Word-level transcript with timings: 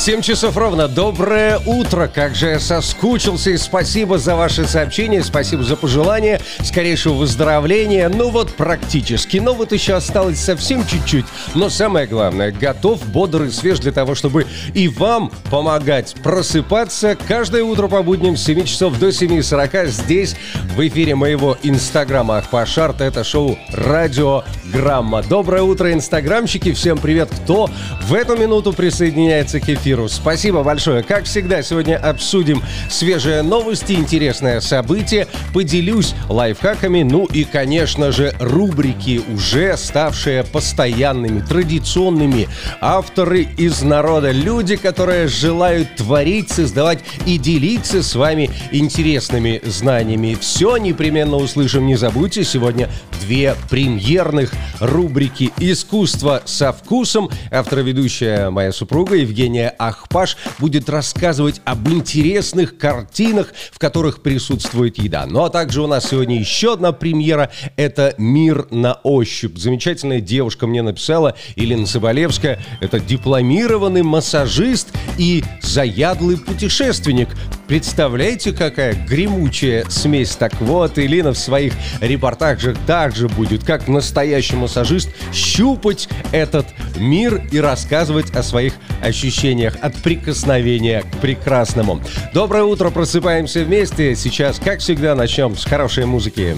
7 0.00 0.22
часов 0.22 0.56
ровно. 0.56 0.88
Доброе 0.88 1.58
утро. 1.66 2.10
Как 2.12 2.34
же 2.34 2.46
я 2.46 2.58
соскучился. 2.58 3.50
И 3.50 3.58
спасибо 3.58 4.16
за 4.16 4.34
ваши 4.34 4.66
сообщения. 4.66 5.22
Спасибо 5.22 5.62
за 5.62 5.76
пожелания. 5.76 6.40
Скорейшего 6.64 7.12
выздоровления. 7.12 8.08
Ну 8.08 8.30
вот 8.30 8.54
практически. 8.54 9.36
Но 9.36 9.52
вот 9.52 9.72
еще 9.72 9.92
осталось 9.92 10.40
совсем 10.40 10.86
чуть-чуть. 10.86 11.26
Но 11.54 11.68
самое 11.68 12.06
главное, 12.06 12.50
готов, 12.50 13.06
бодр 13.08 13.42
и 13.42 13.50
свеж 13.50 13.80
для 13.80 13.92
того, 13.92 14.14
чтобы 14.14 14.46
и 14.72 14.88
вам 14.88 15.30
помогать 15.50 16.14
просыпаться 16.22 17.14
каждое 17.28 17.62
утро 17.62 17.86
по 17.86 18.02
будням 18.02 18.38
с 18.38 18.44
7 18.44 18.64
часов 18.64 18.98
до 18.98 19.08
7.40 19.08 19.88
здесь, 19.88 20.34
в 20.74 20.88
эфире 20.88 21.14
моего 21.14 21.58
инстаграма 21.62 22.38
Ахпашарт. 22.38 23.02
Это 23.02 23.22
шоу 23.22 23.58
«Радио 23.70 24.44
Грамма». 24.72 25.22
Доброе 25.22 25.62
утро, 25.62 25.92
инстаграмщики. 25.92 26.72
Всем 26.72 26.96
привет, 26.96 27.28
кто 27.42 27.68
в 28.04 28.14
эту 28.14 28.38
минуту 28.38 28.72
присоединяется 28.72 29.60
к 29.60 29.68
эфиру 29.68 29.89
эфиру. 29.90 30.08
Спасибо 30.08 30.62
большое. 30.62 31.02
Как 31.02 31.24
всегда, 31.24 31.62
сегодня 31.62 31.96
обсудим 31.96 32.62
свежие 32.88 33.42
новости, 33.42 33.92
интересное 33.92 34.60
событие, 34.60 35.26
поделюсь 35.52 36.14
лайфхаками, 36.28 37.02
ну 37.02 37.24
и, 37.24 37.42
конечно 37.44 38.12
же, 38.12 38.32
рубрики, 38.38 39.20
уже 39.34 39.76
ставшие 39.76 40.44
постоянными, 40.44 41.40
традиционными. 41.40 42.48
Авторы 42.80 43.48
из 43.56 43.82
народа, 43.82 44.30
люди, 44.30 44.76
которые 44.76 45.26
желают 45.26 45.96
творить, 45.96 46.50
создавать 46.50 47.00
и 47.26 47.36
делиться 47.36 48.02
с 48.02 48.14
вами 48.14 48.50
интересными 48.70 49.60
знаниями. 49.64 50.36
Все 50.40 50.76
непременно 50.76 51.36
услышим. 51.36 51.86
Не 51.86 51.96
забудьте, 51.96 52.44
сегодня 52.44 52.88
две 53.20 53.56
премьерных 53.68 54.52
рубрики 54.78 55.52
«Искусство 55.58 56.42
со 56.44 56.72
вкусом». 56.72 57.28
Автор-ведущая 57.50 58.50
моя 58.50 58.72
супруга 58.72 59.16
Евгения 59.16 59.74
Ахпаш 59.88 60.36
будет 60.58 60.88
рассказывать 60.88 61.60
об 61.64 61.88
интересных 61.88 62.76
картинах, 62.76 63.52
в 63.72 63.78
которых 63.78 64.22
присутствует 64.22 64.98
еда. 64.98 65.26
Ну 65.26 65.44
а 65.44 65.50
также 65.50 65.82
у 65.82 65.86
нас 65.86 66.08
сегодня 66.10 66.38
еще 66.38 66.74
одна 66.74 66.92
премьера. 66.92 67.50
Это 67.76 68.14
«Мир 68.18 68.66
на 68.70 68.94
ощупь». 69.02 69.56
Замечательная 69.56 70.20
девушка 70.20 70.66
мне 70.66 70.82
написала, 70.82 71.36
Елена 71.56 71.86
Соболевская. 71.86 72.60
Это 72.80 73.00
дипломированный 73.00 74.02
массажист 74.02 74.88
и 75.18 75.42
заядлый 75.62 76.36
путешественник. 76.36 77.28
Представляете, 77.70 78.50
какая 78.50 78.94
гремучая 78.94 79.84
смесь? 79.88 80.30
Так 80.30 80.60
вот, 80.60 80.98
Елена 80.98 81.32
в 81.32 81.38
своих 81.38 81.72
репортажах 82.00 82.76
также 82.84 83.28
будет, 83.28 83.62
как 83.62 83.86
настоящий 83.86 84.56
массажист, 84.56 85.08
щупать 85.32 86.08
этот 86.32 86.66
мир 86.96 87.40
и 87.52 87.60
рассказывать 87.60 88.34
о 88.34 88.42
своих 88.42 88.72
ощущениях 89.00 89.76
от 89.82 89.94
прикосновения 89.94 91.02
к 91.02 91.18
прекрасному. 91.18 92.00
Доброе 92.34 92.64
утро, 92.64 92.90
просыпаемся 92.90 93.60
вместе. 93.62 94.16
Сейчас, 94.16 94.58
как 94.58 94.80
всегда, 94.80 95.14
начнем 95.14 95.56
с 95.56 95.64
хорошей 95.64 96.06
музыки. 96.06 96.56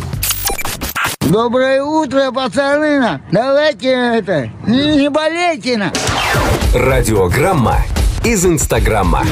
Доброе 1.20 1.82
утро, 1.82 2.32
пацаны! 2.32 3.20
Давайте 3.30 3.88
это, 3.90 4.50
не 4.66 5.10
болейте 5.10 5.76
на! 5.76 5.92
Радиограмма 6.72 7.80
из 8.24 8.46
Инстаграма. 8.46 9.26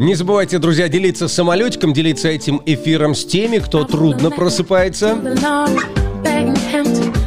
Не 0.00 0.14
забывайте, 0.14 0.58
друзья, 0.58 0.88
делиться 0.88 1.28
самолетиком, 1.28 1.92
делиться 1.92 2.28
этим 2.28 2.62
эфиром 2.64 3.14
с 3.14 3.26
теми, 3.26 3.58
кто 3.58 3.84
трудно 3.84 4.30
просыпается. 4.30 5.14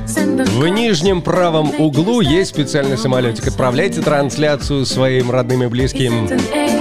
В 0.08 0.68
нижнем 0.68 1.22
правом 1.22 1.80
углу 1.80 2.22
есть 2.22 2.50
специальный 2.50 2.98
самолетик. 2.98 3.48
Отправляйте 3.48 4.02
трансляцию 4.02 4.88
своим 4.88 5.30
родным 5.30 5.62
и 5.62 5.68
близким. 5.68 6.28
Все 6.28 6.74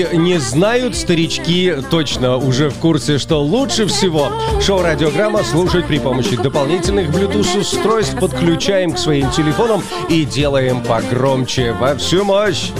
не 0.00 0.38
знают, 0.38 0.96
старички 0.96 1.76
точно 1.90 2.36
уже 2.36 2.70
в 2.70 2.74
курсе, 2.78 3.18
что 3.18 3.42
лучше 3.42 3.86
всего 3.86 4.32
шоу 4.60 4.82
«Радиограмма» 4.82 5.42
слушать 5.44 5.86
при 5.86 5.98
помощи 5.98 6.36
дополнительных 6.36 7.10
Bluetooth-устройств, 7.10 8.18
подключаем 8.18 8.92
к 8.92 8.98
своим 8.98 9.30
телефонам 9.30 9.82
и 10.08 10.24
делаем 10.24 10.82
погромче 10.82 11.72
во 11.72 11.94
всю 11.96 12.24
мощь. 12.24 12.70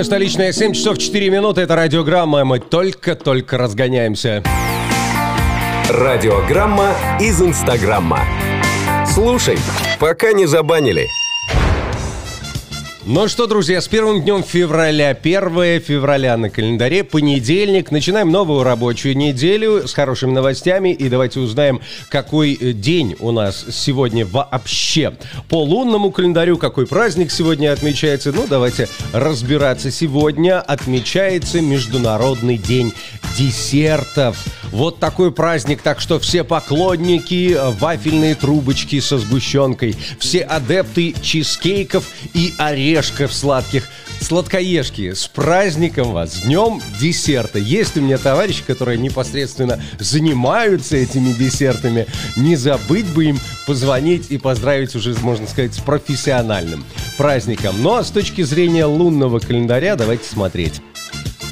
Время 0.00 0.06
столичное, 0.06 0.52
7 0.52 0.72
часов 0.72 0.96
4 0.96 1.28
минуты. 1.28 1.60
Это 1.60 1.76
радиограмма. 1.76 2.42
Мы 2.46 2.58
только-только 2.58 3.58
разгоняемся. 3.58 4.42
Радиограмма 5.90 6.94
из 7.20 7.42
Инстаграма. 7.42 8.20
Слушай, 9.04 9.58
пока 9.98 10.32
не 10.32 10.46
забанили. 10.46 11.06
Ну 13.12 13.26
что, 13.26 13.48
друзья, 13.48 13.80
с 13.80 13.88
первым 13.88 14.22
днем 14.22 14.44
февраля, 14.44 15.18
1 15.20 15.80
февраля 15.80 16.36
на 16.36 16.48
календаре, 16.48 17.02
понедельник. 17.02 17.90
Начинаем 17.90 18.30
новую 18.30 18.62
рабочую 18.62 19.16
неделю 19.16 19.88
с 19.88 19.94
хорошими 19.94 20.30
новостями. 20.30 20.90
И 20.90 21.08
давайте 21.08 21.40
узнаем, 21.40 21.80
какой 22.08 22.54
э, 22.54 22.70
день 22.70 23.16
у 23.18 23.32
нас 23.32 23.66
сегодня 23.68 24.24
вообще. 24.24 25.16
По 25.48 25.60
лунному 25.60 26.12
календарю, 26.12 26.56
какой 26.56 26.86
праздник 26.86 27.32
сегодня 27.32 27.72
отмечается. 27.72 28.30
Ну, 28.30 28.46
давайте 28.48 28.88
разбираться. 29.12 29.90
Сегодня 29.90 30.60
отмечается 30.60 31.60
Международный 31.60 32.58
день 32.58 32.94
десертов. 33.36 34.36
Вот 34.72 34.98
такой 34.98 35.32
праздник, 35.32 35.82
так 35.82 36.00
что 36.00 36.18
все 36.20 36.44
поклонники 36.44 37.54
э, 37.54 37.70
вафельные 37.70 38.34
трубочки 38.34 39.00
со 39.00 39.18
сгущенкой, 39.18 39.96
все 40.18 40.40
адепты 40.42 41.14
чизкейков 41.20 42.08
и 42.34 42.54
орешков 42.56 43.32
сладких, 43.32 43.88
сладкоежки, 44.20 45.12
с 45.14 45.26
праздником 45.26 46.12
вас, 46.12 46.34
с 46.34 46.42
днем 46.42 46.80
десерта. 47.00 47.58
Есть 47.58 47.96
у 47.96 48.00
меня 48.00 48.18
товарищи, 48.18 48.62
которые 48.64 48.98
непосредственно 48.98 49.82
занимаются 49.98 50.96
этими 50.96 51.32
десертами. 51.32 52.06
Не 52.36 52.54
забыть 52.54 53.06
бы 53.06 53.24
им 53.26 53.40
позвонить 53.66 54.30
и 54.30 54.38
поздравить 54.38 54.94
уже, 54.94 55.14
можно 55.20 55.48
сказать, 55.48 55.74
с 55.74 55.78
профессиональным 55.78 56.84
праздником. 57.18 57.76
Ну 57.82 57.94
а 57.94 58.04
с 58.04 58.10
точки 58.10 58.42
зрения 58.42 58.84
лунного 58.84 59.40
календаря 59.40 59.96
давайте 59.96 60.24
смотреть. 60.24 60.80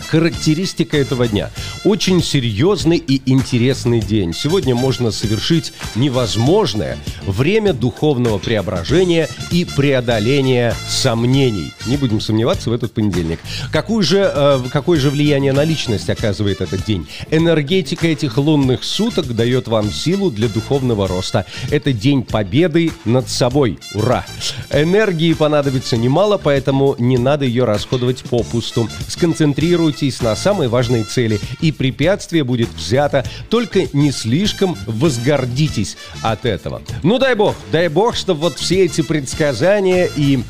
Характеристика 0.09 0.97
этого 0.97 1.29
дня. 1.29 1.51
Очень 1.85 2.23
серьезный 2.23 2.97
и 2.97 3.21
интересный 3.31 4.01
день. 4.01 4.33
Сегодня 4.33 4.75
можно 4.75 5.11
совершить 5.11 5.75
невозможное 5.97 6.97
время 7.27 7.75
духовного 7.75 8.39
преображения 8.39 9.29
и 9.51 9.67
преодоления 9.67 10.75
сомнений. 10.89 11.75
Не 11.87 11.99
будем 11.99 12.23
сомневаться 12.23 12.71
в 12.71 12.73
этот 12.73 12.95
понедельник. 12.95 13.39
Какую 13.71 14.03
же, 14.03 14.33
э, 14.35 14.61
какое 14.73 14.99
же 14.99 15.11
влияние 15.11 15.53
на 15.53 15.65
личность 15.65 16.09
оказывает 16.09 16.63
этот 16.63 16.87
день? 16.87 17.07
Энергетика 17.31 18.07
этих 18.07 18.39
лунных 18.39 18.85
суток 18.85 19.27
дает 19.35 19.69
вам 19.69 19.93
силу 19.93 20.31
для 20.31 20.49
духовного 20.49 21.07
роста. 21.07 21.45
Это 21.71 21.93
день 21.93 22.23
победы 22.23 22.93
над 23.05 23.29
собой. 23.29 23.79
Ура! 23.95 24.25
Энергии 24.71 25.35
понадобится 25.35 25.99
немало, 25.99 26.41
поэтому 26.43 26.97
не 26.99 27.19
надо 27.19 27.45
ее 27.45 27.65
расходовать 27.65 28.23
попусту. 28.23 28.89
Сконцентрируйтесь 29.07 29.98
Концентрируйтесь 29.99 30.23
на 30.23 30.37
самой 30.37 30.69
важной 30.69 31.03
цели, 31.03 31.41
и 31.61 31.73
препятствие 31.73 32.45
будет 32.45 32.69
взято, 32.69 33.25
только 33.51 33.89
не 33.93 34.13
слишком 34.13 34.77
возгордитесь 34.87 35.97
от 36.23 36.47
этого. 36.47 36.83
Ну 37.03 37.19
дай 37.19 37.35
бог, 37.35 37.57
дай 37.73 37.89
бог, 37.89 38.15
чтобы 38.15 38.43
вот 38.43 38.59
все 38.59 38.85
эти 38.85 39.01
предсказания 39.01 40.09
и 40.17 40.41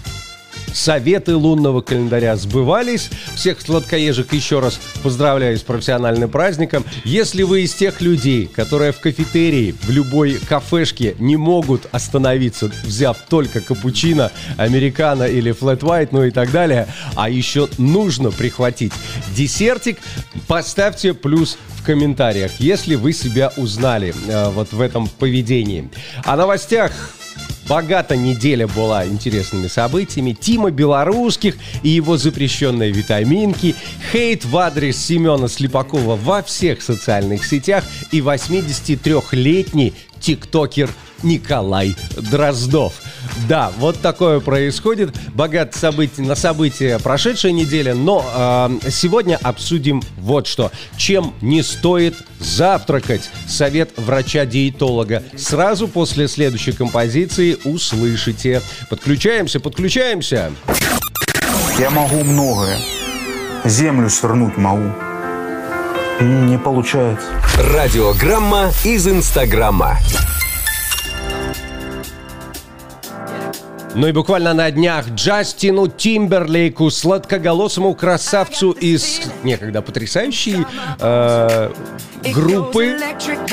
советы 0.73 1.37
лунного 1.37 1.81
календаря 1.81 2.37
сбывались. 2.37 3.11
Всех 3.35 3.61
сладкоежек 3.61 4.33
еще 4.33 4.61
раз 4.61 4.81
поздравляю 5.03 5.57
с 5.59 5.63
профессиональным 5.63 6.31
праздником. 6.31 6.85
Если 7.05 7.43
вы 7.43 7.63
из 7.63 7.75
тех 7.75 8.01
людей, 8.01 8.47
которые 8.47 8.93
в 8.93 9.01
кафетерии, 9.01 9.75
в 9.83 9.91
любой 9.91 10.35
кафешке 10.35 11.17
не 11.19 11.37
могут 11.37 11.87
остановиться, 11.93 12.71
взяв 12.85 13.17
только 13.29 13.61
капучино, 13.61 14.31
американо 14.57 15.25
или 15.25 15.53
флэт 15.53 15.83
white, 15.83 16.09
ну 16.13 16.25
и 16.25 16.31
так 16.31 16.51
далее, 16.51 16.87
а 17.15 17.29
еще 17.29 17.69
нужно 17.79 18.31
прихватить 18.31 18.93
десертик, 19.35 19.99
поставьте 20.47 21.15
плюс 21.15 21.59
в 21.77 21.85
комментариях, 21.85 22.53
если 22.59 22.95
вы 22.95 23.13
себя 23.13 23.53
узнали 23.57 24.15
э, 24.29 24.51
вот 24.51 24.73
в 24.73 24.81
этом 24.81 25.09
поведении. 25.09 25.91
О 26.25 26.37
новостях 26.37 26.93
Богата 27.69 28.17
неделя 28.17 28.67
была 28.67 29.07
интересными 29.07 29.67
событиями. 29.67 30.33
Тима 30.33 30.71
Белорусских 30.71 31.57
и 31.83 31.91
его 31.91 32.17
запрещенные 32.17 32.91
витаминки, 32.91 33.75
хейт 34.11 34.45
в 34.45 34.57
адрес 34.57 34.97
Семена 34.97 35.49
Слепакова 35.49 36.17
во 36.17 36.43
всех 36.43 36.81
социальных 36.81 37.45
сетях 37.45 37.85
и 38.11 38.21
83-летний 38.21 39.93
тиктокер 40.19 40.91
Николай 41.23 41.95
Дроздов. 42.31 42.95
Да, 43.49 43.73
вот 43.79 44.01
такое 44.01 44.41
происходит. 44.41 45.15
Богат 45.35 45.75
событий, 45.75 46.23
на 46.23 46.35
события 46.35 46.99
прошедшей 46.99 47.53
недели, 47.53 47.93
но 47.93 48.25
э, 48.83 48.91
сегодня 48.91 49.39
обсудим 49.43 50.03
вот 50.17 50.47
что. 50.47 50.71
Чем 50.97 51.35
не 51.41 51.63
стоит 51.63 52.17
завтракать? 52.41 53.31
Совет 53.47 53.91
врача-диетолога. 53.97 55.23
Сразу 55.37 55.89
после 55.89 56.29
следующей 56.29 56.73
композиции 56.73 57.57
услышите. 57.65 58.63
Подключаемся, 58.91 59.61
подключаемся. 59.61 60.53
Я 61.79 61.91
могу 61.91 62.25
многое. 62.25 62.77
Землю 63.65 64.09
свернуть 64.11 64.57
могу. 64.57 64.93
Не 66.21 66.59
получается. 66.59 67.29
Радиограмма 67.57 68.73
из 68.85 69.07
Инстаграма. 69.07 69.99
Ну 73.95 74.07
и 74.07 74.13
буквально 74.13 74.55
на 74.55 74.71
днях 74.71 75.09
Джастину 75.11 75.89
Тимберлейку, 75.89 76.91
сладкоголосому 76.91 77.95
красавцу 77.95 78.73
из 78.73 79.23
некогда 79.43 79.83
потрясающей 79.83 80.67
э, 81.01 81.71
группы. 82.33 82.97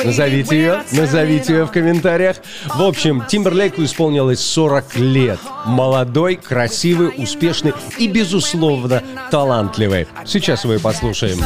Назовите 0.04 0.58
ее, 0.58 0.84
назовите 0.92 1.54
ее 1.54 1.66
в 1.66 1.72
комментариях. 1.72 2.38
В 2.66 2.82
общем, 2.84 3.24
Тимберлейку 3.28 3.84
исполнилось 3.84 4.42
40 4.42 4.98
лет. 4.98 5.40
Молодой, 5.66 6.36
красивый, 6.36 7.14
успешный 7.18 7.74
и, 7.98 8.08
безусловно, 8.08 9.02
талантливый. 9.32 10.08
Сейчас 10.26 10.66
вы 10.66 10.80
послушаем. 10.80 11.40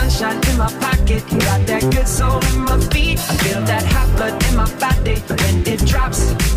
Ooh, 6.12 6.49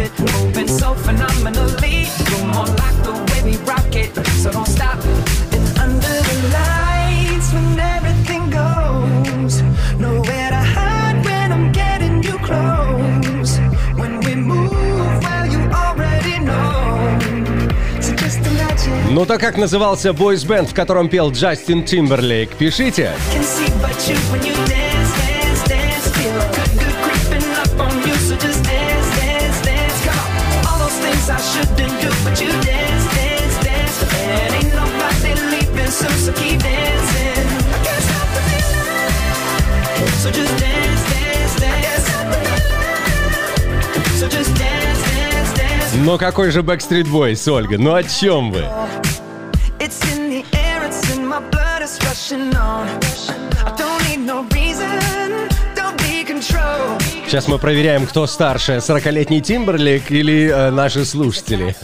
it. 0.00 0.12
Moving 0.18 0.68
so 0.68 0.94
phenomenally. 0.94 2.08
You're 2.28 2.46
more 2.54 2.70
like 2.82 2.98
the 3.06 3.14
way 3.28 3.40
we 3.50 3.56
rock 3.64 3.94
it. 3.94 4.10
So 4.42 4.50
don't 4.50 4.66
stop. 4.66 4.98
And 5.54 5.66
under 5.84 6.16
the 6.28 6.36
lights, 6.56 7.52
when 7.54 7.78
everything 7.78 8.50
goes, 8.50 9.62
nowhere 9.98 10.50
to 10.56 10.62
hide 10.74 11.24
when 11.24 11.52
I'm 11.52 11.72
getting 11.72 12.22
you 12.22 12.36
close. 12.48 13.58
When 14.00 14.20
we 14.24 14.34
move, 14.34 14.72
well, 15.24 15.46
you 15.54 15.62
already 15.82 16.36
know. 16.48 17.18
So 18.00 18.14
just 18.16 18.40
imagine. 18.46 19.14
Ну 19.14 19.26
так 19.26 19.40
как 19.40 19.56
назывался 19.58 20.12
бойсбенд, 20.12 20.70
в 20.70 20.74
котором 20.74 21.08
пел 21.08 21.30
Джастин 21.30 21.84
Тимберлейк? 21.84 22.50
Пишите. 22.56 23.12
Can 23.32 23.42
see 23.42 23.70
but 23.82 24.08
you 24.08 24.16
when 24.32 24.44
you 24.44 24.54
dance, 24.66 24.89
Но 46.10 46.18
какой 46.18 46.50
же 46.50 46.62
Backstreet 46.62 47.04
Boys, 47.04 47.48
Ольга? 47.48 47.78
Ну 47.78 47.94
о 47.94 48.02
чем 48.02 48.50
вы? 48.50 48.64
Сейчас 57.24 57.46
мы 57.46 57.58
проверяем, 57.60 58.08
кто 58.08 58.26
старше, 58.26 58.78
40-летний 58.78 59.40
Тимберлик 59.40 60.10
или 60.10 60.48
э, 60.48 60.70
наши 60.72 61.04
слушатели. 61.04 61.76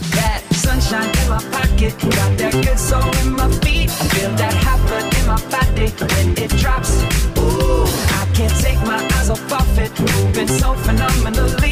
Ooh, 7.37 7.85
I 7.85 8.25
can't 8.33 8.53
take 8.61 8.81
my 8.85 8.97
eyes 9.19 9.29
off 9.29 9.53
of 9.53 9.79
it. 9.79 9.91
Moving 9.99 10.47
so 10.49 10.73
phenomenally. 10.73 11.66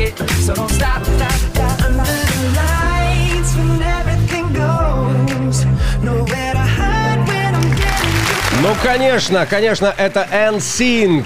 It. 0.00 0.18
So 0.46 0.54
don't 0.54 0.70
stop, 0.70 1.02
stop, 1.04 1.32
stop. 1.32 1.82
Under 1.84 2.04
the 2.04 2.42
lights 2.60 3.50
when 3.56 3.82
everything 3.82 4.46
goes. 4.52 5.64
Nowhere 6.02 6.52
to 6.52 6.66
hide 6.78 7.20
when 7.28 7.54
I'm 7.54 7.70
getting. 7.76 8.62
Ну, 8.62 8.74
конечно, 8.82 9.46
конечно, 9.46 9.94
это 9.96 10.26
NSYNC. 10.32 11.24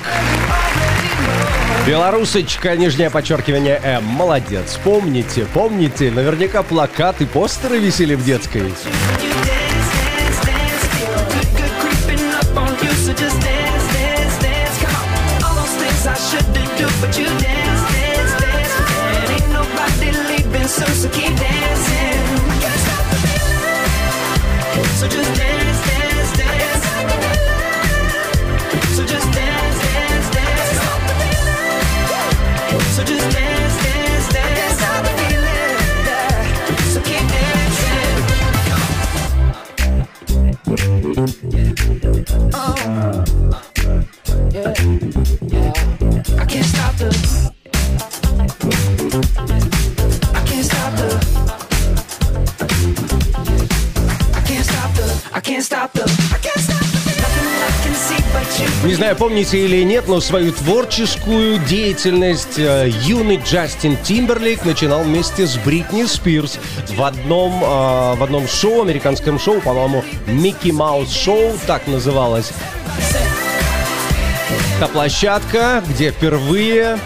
Белорусочка, 1.87 2.77
нижнее 2.77 3.11
подчеркивание 3.11 3.79
М. 3.85 4.05
Молодец. 4.05 4.79
Помните, 4.83 5.47
помните, 5.53 6.11
наверняка 6.11 6.63
плакаты, 6.63 7.27
постеры 7.27 7.79
висели 7.79 8.15
в 8.15 8.25
детской. 8.25 8.73
Знаю, 59.15 59.31
помните 59.31 59.59
или 59.59 59.83
нет, 59.85 60.09
но 60.09 60.21
свою 60.21 60.53
творческую 60.53 61.59
деятельность 61.59 62.59
э, 62.59 62.91
юный 63.03 63.37
Джастин 63.37 63.97
Тимберлейк 63.97 64.65
начинал 64.65 65.03
вместе 65.03 65.47
с 65.47 65.57
Бритни 65.57 66.05
Спирс 66.05 66.59
в 66.89 67.03
одном, 67.03 67.63
э, 67.63 68.15
в 68.17 68.23
одном 68.23 68.49
шоу, 68.49 68.83
американском 68.83 69.39
шоу, 69.39 69.61
по-моему, 69.61 70.05
Микки 70.27 70.71
Маус 70.71 71.13
Шоу, 71.13 71.53
так 71.67 71.87
называлось. 71.87 72.51
Та 74.81 74.89
площадка, 74.89 75.83
где 75.89 76.11
впервые 76.11 76.99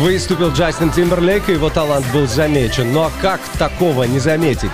выступил 0.00 0.50
Джастин 0.50 0.90
Тимберлейк, 0.90 1.48
и 1.48 1.52
его 1.52 1.70
талант 1.70 2.06
был 2.12 2.26
замечен. 2.26 2.92
Ну 2.92 3.02
а 3.02 3.10
как 3.20 3.40
такого 3.58 4.04
не 4.04 4.20
заметить? 4.20 4.70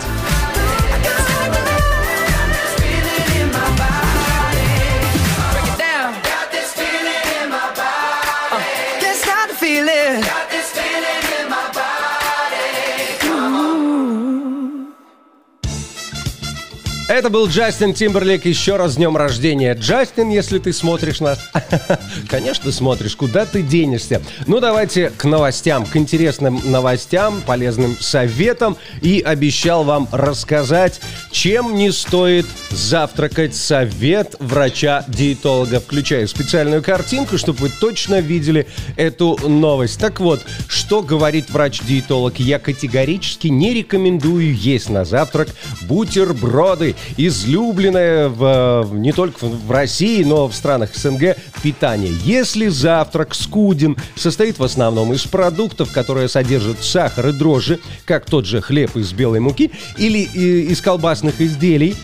Это 17.19 17.31
был 17.31 17.49
Джастин 17.49 17.95
Тимберлейк. 17.95 18.45
Еще 18.45 18.77
раз 18.77 18.95
днем 18.95 19.17
рождения. 19.17 19.75
Джастин, 19.75 20.31
если 20.31 20.61
ты 20.61 20.73
смотришь 20.73 21.19
нас. 21.19 21.41
Конечно, 22.29 22.71
смотришь. 22.71 23.17
Куда 23.17 23.45
ты 23.45 23.61
денешься? 23.63 24.23
Ну, 24.47 24.61
давайте 24.61 25.11
к 25.11 25.25
новостям, 25.25 25.85
к 25.85 25.97
интересным 25.97 26.61
новостям, 26.71 27.43
полезным 27.45 27.99
советам. 27.99 28.77
И 29.03 29.21
обещал 29.21 29.83
вам 29.83 30.09
рассказать, 30.13 31.01
чем 31.33 31.75
не 31.75 31.91
стоит 31.91 32.47
завтракать 32.71 33.57
совет 33.57 34.37
врача-диетолога. 34.39 35.81
Включаю 35.81 36.29
специальную 36.29 36.85
картинку, 36.85 37.37
чтобы 37.37 37.59
вы 37.63 37.71
точно 37.81 38.21
видели 38.21 38.69
эту 38.97 39.37
новость. 39.49 39.99
Так 39.99 40.21
вот, 40.21 40.41
что 40.69 41.03
говорит 41.03 41.51
врач-диетолог? 41.51 42.39
Я 42.39 42.61
категорически 42.61 43.49
не 43.49 43.75
рекомендую 43.75 44.55
есть 44.55 44.89
на 44.89 45.05
завтрак 45.05 45.49
бутерброды. 45.81 46.95
Излюбленное 47.17 48.29
в, 48.29 48.89
не 48.93 49.13
только 49.13 49.47
в 49.47 49.71
России, 49.71 50.23
но 50.25 50.49
в 50.49 50.55
странах 50.55 50.95
СНГ 50.95 51.37
питание. 51.63 52.13
Если 52.25 52.69
завтрак 52.69 53.35
скуден, 53.35 53.97
состоит 54.15 54.59
в 54.59 54.65
основном 54.65 55.13
из 55.13 55.25
продуктов, 55.25 55.93
которые 55.93 56.29
содержат 56.29 56.83
сахар 56.85 57.29
и 57.29 57.33
дрожжи, 57.33 57.81
как 58.05 58.27
тот 58.27 58.47
же 58.47 58.61
хлеб 58.61 58.97
из 58.97 59.13
белой 59.13 59.41
муки, 59.41 59.71
или 59.97 60.29
э, 60.35 60.39
из 60.71 60.81
колбасных 60.81 61.41
изделий, 61.41 61.95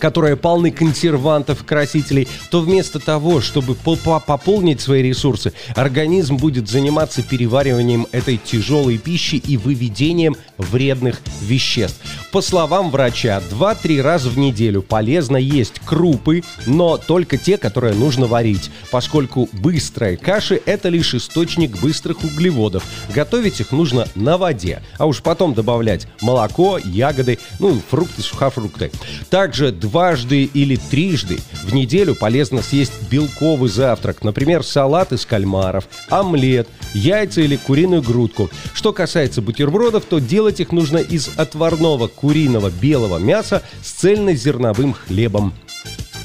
которые 0.00 0.36
полны 0.36 0.70
консервантов, 0.70 1.64
красителей, 1.64 2.28
то 2.50 2.60
вместо 2.60 3.00
того, 3.00 3.40
чтобы 3.40 3.74
по- 3.74 3.96
по- 3.96 4.20
пополнить 4.20 4.80
свои 4.80 5.02
ресурсы, 5.02 5.52
организм 5.74 6.36
будет 6.36 6.68
заниматься 6.68 7.22
перевариванием 7.22 8.06
этой 8.12 8.36
тяжелой 8.36 8.98
пищи 8.98 9.36
и 9.36 9.56
выведением 9.56 10.36
вредных 10.62 11.20
веществ. 11.40 12.00
По 12.32 12.40
словам 12.40 12.90
врача, 12.90 13.42
2-3 13.50 14.00
раза 14.00 14.30
в 14.30 14.38
неделю 14.38 14.80
полезно 14.80 15.36
есть 15.36 15.80
крупы, 15.84 16.42
но 16.66 16.96
только 16.96 17.36
те, 17.36 17.58
которые 17.58 17.94
нужно 17.94 18.26
варить, 18.26 18.70
поскольку 18.90 19.50
быстрые 19.52 20.16
каши– 20.16 20.60
это 20.66 20.88
лишь 20.88 21.14
источник 21.14 21.78
быстрых 21.78 22.24
углеводов. 22.24 22.84
Готовить 23.14 23.60
их 23.60 23.70
нужно 23.72 24.08
на 24.14 24.38
воде, 24.38 24.82
а 24.96 25.06
уж 25.06 25.20
потом 25.20 25.52
добавлять 25.52 26.06
молоко, 26.22 26.78
ягоды, 26.82 27.38
ну, 27.58 27.80
фрукты, 27.90 28.22
сухофрукты. 28.22 28.90
Также 29.28 29.72
дважды 29.72 30.44
или 30.44 30.76
трижды 30.76 31.38
в 31.64 31.74
неделю 31.74 32.14
полезно 32.14 32.62
съесть 32.62 33.10
белковый 33.10 33.68
завтрак, 33.68 34.24
например, 34.24 34.64
салат 34.64 35.12
из 35.12 35.26
кальмаров, 35.26 35.86
омлет, 36.08 36.68
яйца 36.94 37.40
или 37.40 37.56
куриную 37.56 38.02
грудку. 38.02 38.50
Что 38.72 38.92
касается 38.92 39.42
бутербродов, 39.42 40.04
то 40.04 40.18
делать 40.18 40.51
их 40.60 40.72
нужно 40.72 40.98
из 40.98 41.30
отварного 41.36 42.08
куриного 42.08 42.70
белого 42.70 43.18
мяса 43.18 43.62
с 43.82 43.92
цельнозерновым 43.92 44.94
хлебом. 44.94 45.54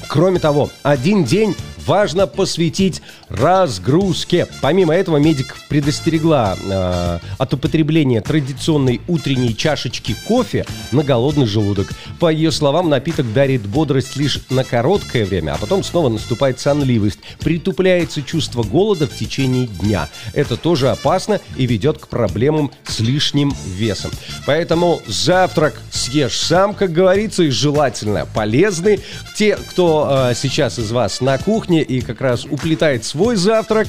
Кроме 0.08 0.38
того, 0.38 0.70
один 0.82 1.24
день 1.24 1.54
важно 1.86 2.26
посвятить 2.26 3.02
разгрузке. 3.30 4.46
Помимо 4.60 4.94
этого, 4.94 5.18
медик 5.18 5.56
предостерегла 5.68 6.56
э, 6.56 7.18
от 7.36 7.54
употребления 7.54 8.20
традиционной 8.20 9.00
утренней 9.06 9.56
чашечки 9.56 10.16
кофе 10.26 10.64
на 10.92 11.02
голодный 11.02 11.46
желудок. 11.46 11.88
По 12.18 12.30
ее 12.30 12.50
словам, 12.50 12.88
напиток 12.88 13.32
дарит 13.32 13.62
бодрость 13.66 14.16
лишь 14.16 14.40
на 14.50 14.64
короткое 14.64 15.24
время, 15.24 15.52
а 15.52 15.58
потом 15.58 15.82
снова 15.82 16.08
наступает 16.08 16.58
сонливость. 16.58 17.18
Притупляется 17.40 18.22
чувство 18.22 18.62
голода 18.62 19.06
в 19.06 19.14
течение 19.14 19.66
дня. 19.66 20.08
Это 20.32 20.56
тоже 20.56 20.90
опасно 20.90 21.40
и 21.56 21.66
ведет 21.66 21.98
к 21.98 22.08
проблемам 22.08 22.70
с 22.86 23.00
лишним 23.00 23.54
весом. 23.66 24.10
Поэтому 24.46 25.02
завтрак 25.06 25.80
съешь 25.90 26.36
сам, 26.38 26.74
как 26.74 26.92
говорится, 26.92 27.42
и 27.42 27.50
желательно 27.50 28.26
полезный. 28.34 29.00
Те, 29.36 29.56
кто 29.56 30.28
э, 30.30 30.34
сейчас 30.34 30.78
из 30.78 30.90
вас 30.90 31.20
на 31.20 31.38
кухне 31.38 31.82
и 31.82 32.00
как 32.00 32.20
раз 32.20 32.44
уплетает 32.44 33.04
свой 33.04 33.17
завтрак, 33.36 33.88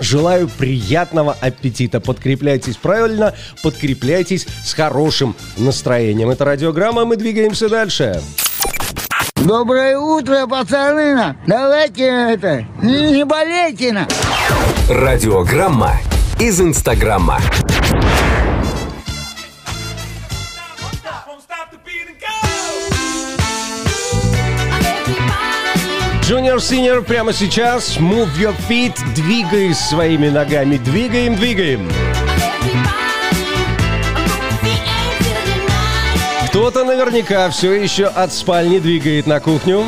Желаю 0.00 0.48
приятного 0.48 1.36
аппетита. 1.40 2.00
Подкрепляйтесь 2.00 2.76
правильно, 2.76 3.34
подкрепляйтесь 3.62 4.46
с 4.64 4.74
хорошим 4.74 5.36
настроением. 5.56 6.30
Это 6.30 6.44
радиограмма, 6.44 7.04
мы 7.04 7.16
двигаемся 7.16 7.68
дальше. 7.68 8.20
Доброе 9.36 9.96
утро, 9.98 10.46
пацаны! 10.48 11.14
на. 11.14 11.36
Давайте 11.46 12.04
это, 12.04 12.66
не, 12.82 13.12
не 13.12 13.24
болейте 13.24 13.92
на. 13.92 14.08
Радиограмма 14.88 16.00
из 16.40 16.60
Инстаграма. 16.60 17.38
Junior 26.22 26.58
Senior 26.58 27.02
прямо 27.02 27.32
сейчас. 27.32 27.96
Move 27.98 28.30
your 28.38 28.54
feet. 28.68 28.94
Двигай 29.14 29.74
своими 29.74 30.28
ногами. 30.28 30.76
Двигаем, 30.76 31.34
двигаем. 31.34 31.90
Кто-то 36.46 36.84
наверняка 36.84 37.50
все 37.50 37.72
еще 37.72 38.06
от 38.06 38.32
спальни 38.32 38.78
двигает 38.78 39.26
на 39.26 39.40
кухню. 39.40 39.84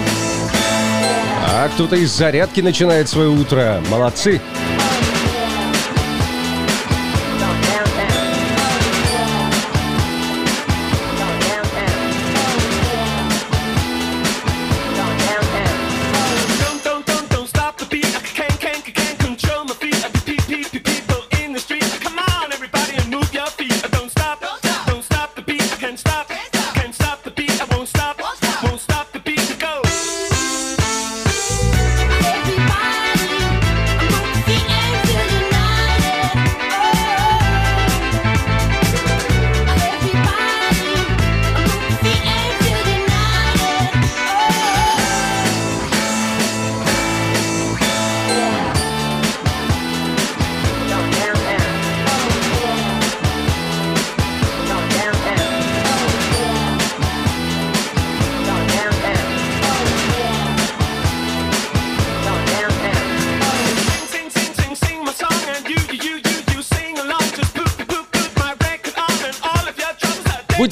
А 1.46 1.68
кто-то 1.68 1.94
из 1.94 2.10
зарядки 2.10 2.60
начинает 2.60 3.08
свое 3.08 3.28
утро. 3.28 3.80
Молодцы. 3.88 4.40
Don't, 4.40 4.93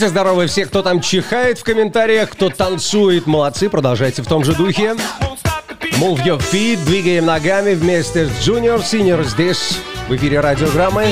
Будьте 0.03 0.15
здоровы 0.15 0.49
все, 0.49 0.67
кто 0.67 0.83
там 0.83 1.01
чихает 1.01 1.61
в 1.61 1.63
комментариях, 1.63 2.31
кто 2.31 2.51
танцует. 2.51 3.29
Молодцы, 3.29 3.71
продолжайте 3.71 4.21
в 4.23 4.27
том 4.27 4.43
же 4.43 4.53
духе. 4.53 4.97
Move 6.01 6.25
your 6.25 6.41
feet, 6.41 6.85
двигаем 6.85 7.27
ногами 7.27 7.75
вместе 7.75 8.27
с 8.27 8.31
Junior 8.45 8.81
Senior 8.83 9.23
здесь, 9.23 9.79
в 10.09 10.17
эфире 10.17 10.41
радиограммы. 10.41 11.07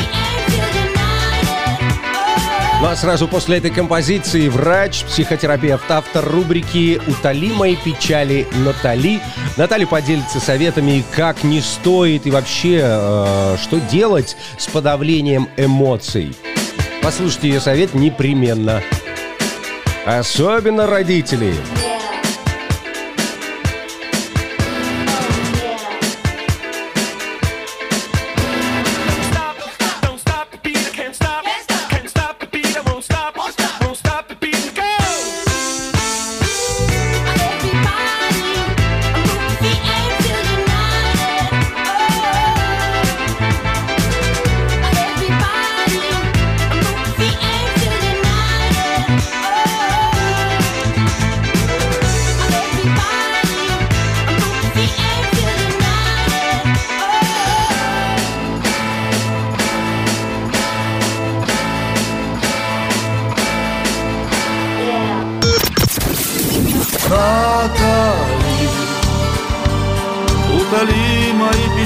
Ну 2.80 2.88
а 2.88 2.96
сразу 2.96 3.28
после 3.28 3.58
этой 3.58 3.70
композиции 3.70 4.48
врач, 4.48 5.04
психотерапевт, 5.04 5.88
автор 5.88 6.24
рубрики 6.28 7.00
«Утоли 7.06 7.52
мои 7.52 7.76
печали» 7.76 8.48
Натали. 8.64 9.20
Наталья 9.56 9.86
поделится 9.86 10.40
советами, 10.40 11.04
как 11.14 11.44
не 11.44 11.60
стоит 11.60 12.26
и 12.26 12.32
вообще, 12.32 12.80
э, 12.82 13.56
что 13.62 13.78
делать 13.78 14.36
с 14.58 14.66
подавлением 14.66 15.48
эмоций. 15.56 16.34
Послушайте 17.02 17.48
ее 17.48 17.60
совет 17.60 17.94
непременно. 17.94 18.82
Особенно 20.06 20.86
родители. 20.86 21.54
stop, 21.54 21.79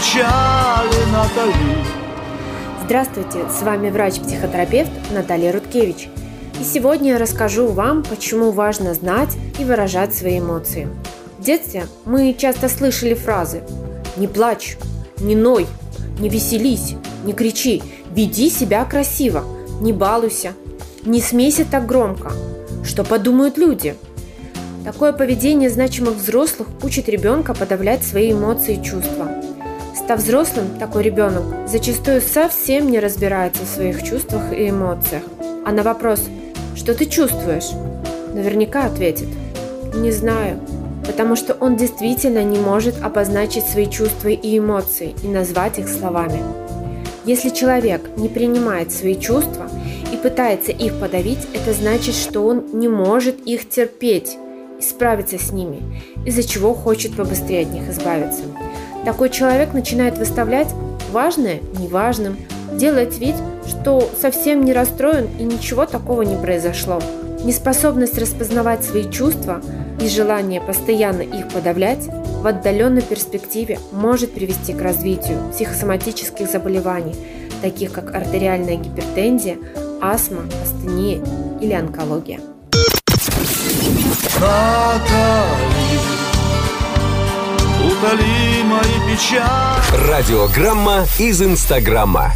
печали, 0.04 1.12
Натали. 1.12 1.54
Здравствуйте, 2.84 3.38
с 3.50 3.62
вами 3.62 3.90
врач-психотерапевт 3.90 4.90
Наталья 5.12 5.52
Рудкевич. 5.52 6.08
И 6.60 6.64
сегодня 6.64 7.12
я 7.12 7.18
расскажу 7.18 7.68
вам, 7.68 8.02
почему 8.02 8.50
важно 8.50 8.94
знать 8.94 9.30
и 9.58 9.64
выражать 9.64 10.14
свои 10.14 10.40
эмоции. 10.40 10.88
В 11.38 11.42
детстве 11.42 11.86
мы 12.04 12.34
часто 12.38 12.68
слышали 12.68 13.14
фразы 13.14 13.62
«Не 14.16 14.28
плачь», 14.28 14.76
«Не 15.18 15.34
ной», 15.34 15.66
«Не 16.18 16.28
веселись», 16.28 16.94
«Не 17.24 17.32
кричи», 17.32 17.82
«Веди 18.14 18.50
себя 18.50 18.84
красиво», 18.84 19.42
«Не 19.80 19.92
балуйся», 19.92 20.52
«Не 21.04 21.20
смейся 21.20 21.64
так 21.64 21.86
громко», 21.86 22.32
«Что 22.84 23.04
подумают 23.04 23.58
люди», 23.58 23.96
Такое 24.84 25.14
поведение 25.14 25.70
значимых 25.70 26.16
взрослых 26.16 26.68
учит 26.82 27.08
ребенка 27.08 27.54
подавлять 27.54 28.04
свои 28.04 28.32
эмоции 28.32 28.78
и 28.78 28.84
чувства. 28.84 29.43
Став 30.04 30.20
взрослым, 30.20 30.66
такой 30.78 31.02
ребенок 31.02 31.66
зачастую 31.66 32.20
совсем 32.20 32.90
не 32.90 33.00
разбирается 33.00 33.62
в 33.62 33.68
своих 33.68 34.02
чувствах 34.02 34.52
и 34.52 34.68
эмоциях. 34.68 35.22
А 35.64 35.72
на 35.72 35.82
вопрос 35.82 36.20
«Что 36.76 36.94
ты 36.94 37.06
чувствуешь?» 37.06 37.70
наверняка 38.34 38.84
ответит 38.84 39.28
«Не 39.94 40.12
знаю», 40.12 40.60
потому 41.06 41.36
что 41.36 41.54
он 41.54 41.76
действительно 41.76 42.44
не 42.44 42.58
может 42.58 43.02
обозначить 43.02 43.64
свои 43.64 43.86
чувства 43.86 44.28
и 44.28 44.58
эмоции 44.58 45.14
и 45.22 45.28
назвать 45.28 45.78
их 45.78 45.88
словами. 45.88 46.42
Если 47.24 47.48
человек 47.48 48.02
не 48.18 48.28
принимает 48.28 48.92
свои 48.92 49.18
чувства 49.18 49.70
и 50.12 50.18
пытается 50.18 50.70
их 50.70 51.00
подавить, 51.00 51.48
это 51.54 51.72
значит, 51.72 52.14
что 52.14 52.42
он 52.42 52.66
не 52.74 52.88
может 52.88 53.40
их 53.46 53.70
терпеть 53.70 54.36
и 54.78 54.82
справиться 54.82 55.38
с 55.38 55.50
ними, 55.50 55.80
из-за 56.26 56.42
чего 56.42 56.74
хочет 56.74 57.16
побыстрее 57.16 57.62
от 57.62 57.72
них 57.72 57.88
избавиться. 57.88 58.42
Такой 59.04 59.28
человек 59.28 59.74
начинает 59.74 60.18
выставлять 60.18 60.68
важное 61.12 61.60
неважным, 61.78 62.36
делает 62.72 63.18
вид, 63.18 63.34
что 63.66 64.08
совсем 64.20 64.64
не 64.64 64.72
расстроен 64.72 65.28
и 65.38 65.42
ничего 65.44 65.86
такого 65.86 66.22
не 66.22 66.36
произошло. 66.36 67.00
Неспособность 67.44 68.18
распознавать 68.18 68.82
свои 68.82 69.10
чувства 69.10 69.60
и 70.00 70.08
желание 70.08 70.60
постоянно 70.60 71.22
их 71.22 71.48
подавлять 71.48 72.08
в 72.42 72.46
отдаленной 72.46 73.02
перспективе 73.02 73.78
может 73.92 74.32
привести 74.32 74.72
к 74.72 74.80
развитию 74.80 75.38
психосоматических 75.52 76.50
заболеваний, 76.50 77.14
таких 77.60 77.92
как 77.92 78.14
артериальная 78.14 78.76
гипертензия, 78.76 79.58
астма, 80.00 80.42
астения 80.62 81.20
или 81.60 81.72
онкология. 81.72 82.40
Натали, 84.40 85.73
утоли 87.84 88.62
мои 88.64 89.14
печали. 89.14 90.08
Радиограмма 90.08 91.06
из 91.18 91.42
Инстаграма. 91.42 92.32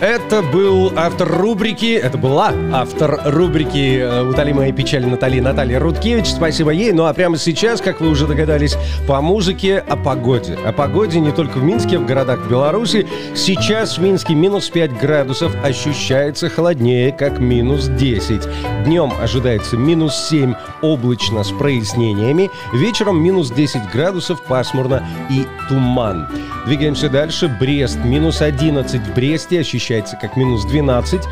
Это 0.00 0.40
был 0.40 0.94
автор 0.96 1.28
рубрики, 1.28 1.92
это 1.94 2.16
была 2.16 2.54
автор 2.72 3.20
рубрики 3.26 3.98
э, 3.98 4.22
«Утоли 4.22 4.52
мои 4.52 4.72
печали» 4.72 5.04
Натали 5.04 5.40
Наталья 5.40 5.78
Рудкевич. 5.78 6.28
Спасибо 6.28 6.70
ей. 6.70 6.92
Ну 6.92 7.04
а 7.04 7.12
прямо 7.12 7.36
сейчас, 7.36 7.82
как 7.82 8.00
вы 8.00 8.08
уже 8.08 8.26
догадались, 8.26 8.78
по 9.06 9.20
музыке 9.20 9.76
о 9.76 9.96
погоде. 9.96 10.58
О 10.64 10.72
погоде 10.72 11.20
не 11.20 11.32
только 11.32 11.58
в 11.58 11.64
Минске, 11.64 11.98
в 11.98 12.06
городах 12.06 12.48
Беларуси. 12.48 13.06
Сейчас 13.34 13.98
в 13.98 14.02
Минске 14.02 14.32
минус 14.34 14.70
5 14.70 14.98
градусов, 14.98 15.54
ощущается 15.62 16.48
холоднее, 16.48 17.12
как 17.12 17.38
минус 17.38 17.88
10. 17.88 18.40
Днем 18.86 19.12
ожидается 19.20 19.76
минус 19.76 20.14
7, 20.30 20.54
облачно 20.80 21.44
с 21.44 21.50
прояснениями. 21.50 22.50
Вечером 22.72 23.22
минус 23.22 23.50
10 23.50 23.90
градусов, 23.92 24.40
пасмурно 24.44 25.06
и 25.28 25.44
туман. 25.68 26.26
Двигаемся 26.64 27.10
дальше. 27.10 27.54
Брест 27.60 27.98
минус 28.02 28.40
11 28.40 28.98
в 28.98 29.14
Бресте, 29.14 29.60
ощущается 29.60 29.89
как 29.90 30.36
минус 30.36 30.64
12. 30.64 31.22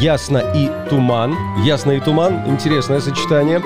Ясно 0.00 0.38
и 0.38 0.68
туман. 0.90 1.36
Ясно 1.64 1.92
и 1.92 2.00
туман. 2.00 2.42
Интересное 2.46 3.00
сочетание. 3.00 3.62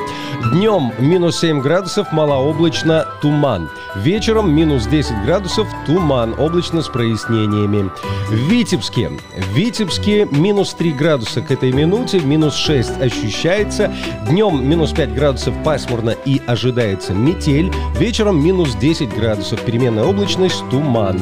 Днем 0.53 0.93
минус 0.99 1.41
7 1.41 1.61
градусов, 1.61 2.13
малооблачно, 2.13 3.07
туман. 3.23 3.71
Вечером 3.97 4.55
минус 4.55 4.87
10 4.87 5.25
градусов, 5.25 5.67
туман, 5.87 6.35
облачно 6.39 6.83
с 6.83 6.89
прояснениями. 6.89 7.91
В 8.29 8.35
Витебске. 8.51 9.11
В 9.35 9.55
Витебске 9.55 10.27
минус 10.31 10.75
3 10.75 10.93
градуса 10.93 11.41
к 11.41 11.51
этой 11.51 11.73
минуте, 11.73 12.21
минус 12.21 12.55
6 12.57 13.01
ощущается. 13.01 13.91
Днем 14.29 14.69
минус 14.69 14.93
5 14.93 15.15
градусов 15.15 15.55
пасмурно 15.65 16.11
и 16.11 16.43
ожидается 16.47 17.15
метель. 17.15 17.73
Вечером 17.99 18.45
минус 18.45 18.75
10 18.75 19.09
градусов, 19.15 19.61
переменная 19.63 20.05
облачность, 20.05 20.63
туман. 20.71 21.19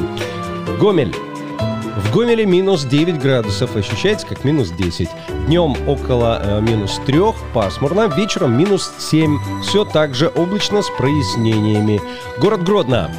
Гомель. 0.79 1.15
В 1.95 2.11
Гомеле 2.11 2.45
минус 2.45 2.83
9 2.83 3.19
градусов, 3.19 3.77
ощущается 3.77 4.27
как 4.27 4.43
минус 4.43 4.69
10. 4.69 5.07
Днем 5.47 5.75
около 5.87 6.41
э, 6.43 6.61
минус 6.61 6.99
3, 7.05 7.19
пасмурно, 7.53 8.07
вечером 8.07 8.57
минус 8.57 8.91
7. 8.99 9.61
Все 9.61 9.85
так 9.85 10.13
же 10.13 10.27
облачно 10.27 10.81
с 10.81 10.89
прояснениями. 10.89 12.01
Город 12.37 12.63
Гродно. 12.63 13.09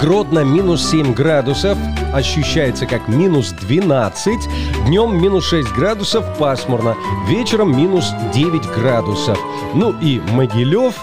Гродно 0.00 0.40
минус 0.40 0.90
7 0.90 1.14
градусов, 1.14 1.78
ощущается 2.12 2.84
как 2.86 3.06
минус 3.06 3.50
12. 3.50 4.48
Днем 4.86 5.16
минус 5.20 5.46
6 5.46 5.72
градусов, 5.72 6.36
пасмурно. 6.36 6.96
Вечером 7.28 7.76
минус 7.76 8.10
9 8.34 8.66
градусов. 8.74 9.38
Ну 9.74 9.94
и 10.00 10.20
Могилев. 10.32 10.96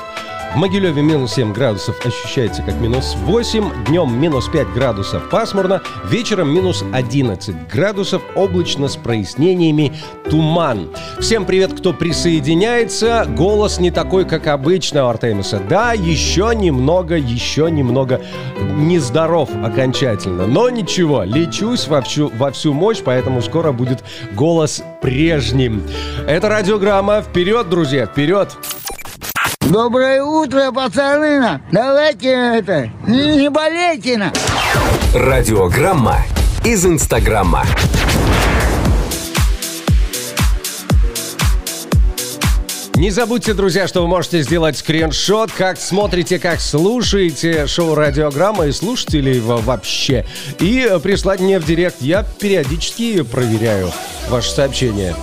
В 0.55 0.57
Могилеве 0.57 1.01
минус 1.01 1.33
7 1.33 1.51
градусов 1.51 1.97
ощущается 2.05 2.61
как 2.61 2.75
минус 2.75 3.17
8, 3.25 3.87
днем 3.87 4.17
минус 4.17 4.47
5 4.47 4.69
градусов 4.69 5.29
пасмурно, 5.29 5.81
вечером 6.05 6.49
минус 6.49 6.81
11 6.93 7.67
градусов, 7.67 8.21
облачно 8.35 8.87
с 8.87 8.95
прояснениями, 8.95 9.91
туман. 10.29 10.91
Всем 11.19 11.43
привет, 11.43 11.77
кто 11.77 11.91
присоединяется. 11.91 13.25
Голос 13.27 13.81
не 13.81 13.91
такой, 13.91 14.23
как 14.23 14.47
обычно 14.47 15.03
у 15.03 15.09
Артемиса. 15.09 15.59
Да, 15.59 15.91
еще 15.91 16.53
немного, 16.55 17.17
еще 17.17 17.69
немного 17.69 18.21
нездоров 18.77 19.49
окончательно. 19.61 20.47
Но 20.47 20.69
ничего, 20.69 21.23
лечусь 21.23 21.89
во 21.89 21.99
всю, 21.99 22.29
во 22.29 22.51
всю 22.51 22.73
мощь, 22.73 23.01
поэтому 23.03 23.41
скоро 23.41 23.73
будет 23.73 24.05
голос 24.31 24.81
прежним. 25.01 25.83
Это 26.25 26.47
радиограмма. 26.47 27.23
Вперед, 27.23 27.69
друзья, 27.69 28.05
вперед! 28.05 28.55
Доброе 29.65 30.21
утро, 30.21 30.71
пацаны! 30.71 31.59
Давайте 31.71 32.29
это, 32.29 32.91
не, 33.07 33.37
не 33.37 33.49
болейте 33.49 34.15
на. 34.15 34.31
Радиограмма 35.13 36.17
из 36.63 36.85
Инстаграма. 36.85 37.65
Не 42.95 43.09
забудьте, 43.09 43.53
друзья, 43.53 43.87
что 43.87 44.03
вы 44.03 44.07
можете 44.07 44.43
сделать 44.43 44.77
скриншот, 44.77 45.51
как 45.51 45.77
смотрите, 45.79 46.37
как 46.37 46.61
слушаете 46.61 47.65
шоу 47.65 47.95
«Радиограмма» 47.95 48.67
и 48.67 48.71
слушаете 48.71 49.19
ли 49.19 49.35
его 49.35 49.57
вообще. 49.57 50.25
И 50.59 50.89
прислать 51.03 51.39
мне 51.39 51.59
в 51.59 51.65
директ. 51.65 51.97
Я 52.01 52.23
периодически 52.23 53.23
проверяю 53.23 53.91
ваши 54.29 54.51
сообщения. 54.51 55.15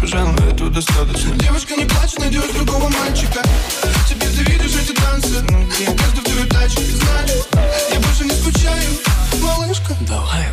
Пожалуй, 0.00 0.34
этого 0.52 0.70
достаточно. 0.70 1.34
Девушка, 1.36 1.74
не 1.74 1.84
плачь, 1.84 2.14
найдешь 2.18 2.50
другого 2.54 2.88
мальчика. 2.88 3.42
Теперь 4.08 4.30
ты 4.30 4.42
видишь 4.50 4.76
эти 4.76 4.92
танцы. 4.92 5.44
Каждый 5.96 6.20
второй 6.20 6.46
тачке, 6.46 6.82
значит, 6.82 7.46
я 7.92 8.00
больше 8.00 8.24
не 8.24 8.30
скучаю, 8.30 8.90
малышка. 9.42 9.96
Давай, 10.08 10.47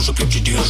обещал, 0.00 0.14
но 0.14 0.64
же 0.64 0.69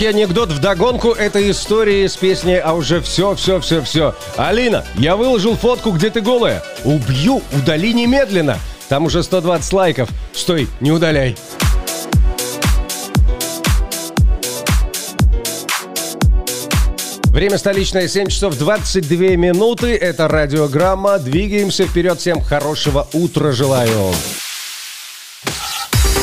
Короткий 0.00 0.18
анекдот 0.18 0.48
в 0.48 0.60
догонку 0.60 1.10
этой 1.10 1.50
истории 1.50 2.06
с 2.06 2.16
песней 2.16 2.56
«А 2.56 2.72
уже 2.72 3.02
все, 3.02 3.34
все, 3.34 3.60
все, 3.60 3.82
все». 3.82 4.14
Алина, 4.38 4.82
я 4.94 5.14
выложил 5.14 5.56
фотку, 5.56 5.90
где 5.90 6.08
ты 6.08 6.22
голая. 6.22 6.62
Убью, 6.84 7.42
удали 7.52 7.92
немедленно. 7.92 8.56
Там 8.88 9.04
уже 9.04 9.22
120 9.22 9.72
лайков. 9.74 10.08
Стой, 10.32 10.68
не 10.80 10.90
удаляй. 10.90 11.36
Время 17.26 17.58
столичное 17.58 18.08
7 18.08 18.28
часов 18.28 18.56
22 18.56 19.36
минуты. 19.36 19.94
Это 19.96 20.28
радиограмма. 20.28 21.18
Двигаемся 21.18 21.84
вперед. 21.84 22.18
Всем 22.18 22.40
хорошего 22.40 23.06
утра 23.12 23.52
желаю. 23.52 24.14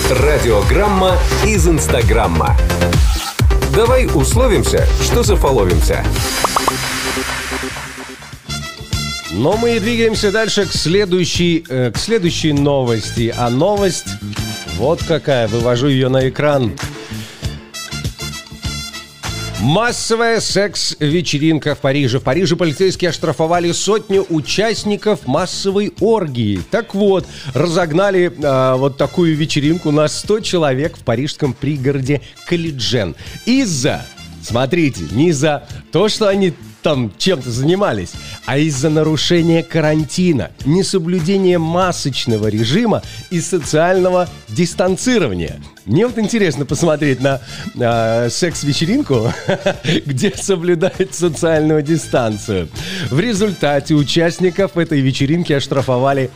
Радиограмма 0.09 1.15
из 1.45 1.67
Инстаграмма. 1.67 2.57
Давай 3.77 4.07
условимся, 4.07 4.87
что 5.03 5.21
зафоловимся. 5.21 6.03
Но 9.33 9.55
мы 9.55 9.79
двигаемся 9.79 10.31
дальше 10.31 10.65
к 10.65 10.73
следующей, 10.73 11.63
э, 11.69 11.91
к 11.91 11.97
следующей 11.99 12.53
новости. 12.53 13.31
А 13.37 13.51
новость 13.51 14.07
вот 14.77 15.03
какая. 15.07 15.47
Вывожу 15.47 15.89
ее 15.89 16.09
на 16.09 16.27
экран. 16.27 16.71
Массовая 19.59 20.39
секс-вечеринка 20.39 21.73
в 21.73 21.79
Париже. 21.79 22.19
В 22.19 22.23
Париже 22.23 22.55
полицейские 22.55 23.09
оштрафовали 23.09 23.71
сотню 23.71 24.23
участников 24.29 25.25
массовой 25.25 25.93
оргии. 25.99 26.61
Так 26.69 26.93
вот, 26.93 27.25
разогнали 27.55 28.31
а, 28.43 28.75
вот 28.75 28.97
такую 28.97 29.35
вечеринку 29.35 29.89
на 29.89 30.07
100 30.07 30.41
человек 30.41 30.95
в 30.95 30.99
парижском 30.99 31.53
пригороде 31.53 32.21
Калиджен. 32.47 33.15
Из-за, 33.47 34.05
смотрите, 34.43 35.01
не 35.11 35.31
за 35.31 35.67
то, 35.91 36.07
что 36.07 36.27
они 36.27 36.53
там 36.87 37.11
чем-то 37.17 37.51
занимались, 37.51 38.13
а 38.45 38.57
из-за 38.57 38.89
нарушения 38.89 39.61
карантина, 39.61 40.51
несоблюдения 40.63 41.59
масочного 41.59 42.47
режима 42.47 43.01
и 43.29 43.41
социального 43.41 44.29
дистанцирования. 44.47 45.59
Мне 45.83 46.07
вот 46.07 46.17
интересно 46.17 46.65
посмотреть 46.65 47.19
на 47.19 47.41
э, 47.75 48.29
секс-вечеринку, 48.29 49.33
где 50.05 50.31
соблюдают 50.31 51.13
социальную 51.13 51.81
дистанцию. 51.81 52.69
В 53.09 53.19
результате 53.19 53.93
участников 53.93 54.77
этой 54.77 55.01
вечеринки 55.01 55.51
оштрафовали 55.51 56.31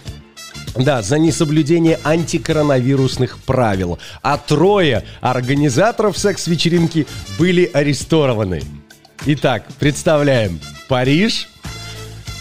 да, 0.76 1.02
за 1.02 1.18
несоблюдение 1.18 1.98
антикоронавирусных 2.04 3.38
правил. 3.40 4.00
А 4.22 4.38
трое 4.38 5.06
организаторов 5.22 6.18
секс-вечеринки 6.18 7.08
были 7.40 7.72
арестованы. 7.72 8.62
Итак, 9.24 9.66
представляем. 9.78 10.60
Париж, 10.88 11.48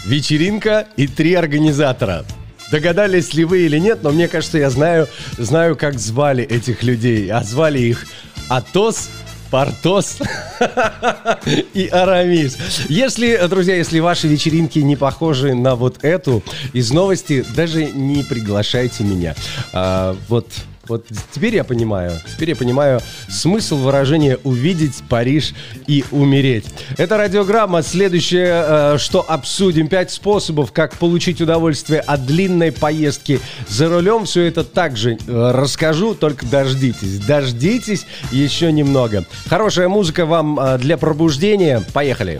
вечеринка 0.03 0.87
и 0.97 1.05
три 1.05 1.35
организатора. 1.35 2.25
Догадались 2.71 3.35
ли 3.35 3.45
вы 3.45 3.67
или 3.67 3.77
нет, 3.77 3.99
но 4.01 4.09
мне 4.09 4.27
кажется, 4.27 4.57
я 4.57 4.71
знаю, 4.71 5.07
знаю, 5.37 5.75
как 5.75 5.99
звали 5.99 6.43
этих 6.43 6.81
людей. 6.81 7.29
А 7.29 7.43
звали 7.43 7.77
их 7.79 8.07
Атос, 8.49 9.11
Портос 9.51 10.17
и 11.75 11.87
Арамис. 11.87 12.57
Если, 12.89 13.39
друзья, 13.47 13.75
если 13.75 13.99
ваши 13.99 14.27
вечеринки 14.27 14.79
не 14.79 14.95
похожи 14.95 15.53
на 15.53 15.75
вот 15.75 16.03
эту 16.03 16.41
из 16.73 16.91
новости, 16.91 17.45
даже 17.55 17.85
не 17.91 18.23
приглашайте 18.23 19.03
меня. 19.03 19.35
А, 19.71 20.17
вот 20.27 20.47
вот 20.91 21.05
теперь 21.31 21.55
я 21.55 21.63
понимаю, 21.63 22.11
теперь 22.33 22.49
я 22.49 22.55
понимаю 22.55 22.99
смысл 23.29 23.77
выражения 23.77 24.37
«увидеть 24.43 25.01
Париж 25.07 25.53
и 25.87 26.03
умереть». 26.11 26.65
Это 26.97 27.17
радиограмма. 27.17 27.81
Следующее, 27.81 28.63
э, 28.67 28.97
что 28.97 29.25
обсудим. 29.25 29.87
Пять 29.87 30.11
способов, 30.11 30.73
как 30.73 30.97
получить 30.97 31.39
удовольствие 31.39 32.01
от 32.01 32.25
длинной 32.25 32.73
поездки 32.73 33.39
за 33.69 33.87
рулем. 33.87 34.25
Все 34.25 34.43
это 34.43 34.65
также 34.65 35.13
э, 35.13 35.51
расскажу, 35.53 36.13
только 36.13 36.45
дождитесь. 36.45 37.19
Дождитесь 37.19 38.05
еще 38.31 38.71
немного. 38.71 39.23
Хорошая 39.47 39.87
музыка 39.87 40.25
вам 40.25 40.59
э, 40.59 40.77
для 40.77 40.97
пробуждения. 40.97 41.81
Поехали. 41.93 42.39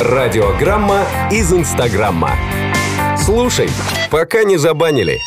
Радиограмма 0.00 1.06
из 1.30 1.52
Инстаграмма. 1.52 2.32
Слушай, 3.16 3.70
пока 4.10 4.42
не 4.42 4.56
забанили. 4.56 5.20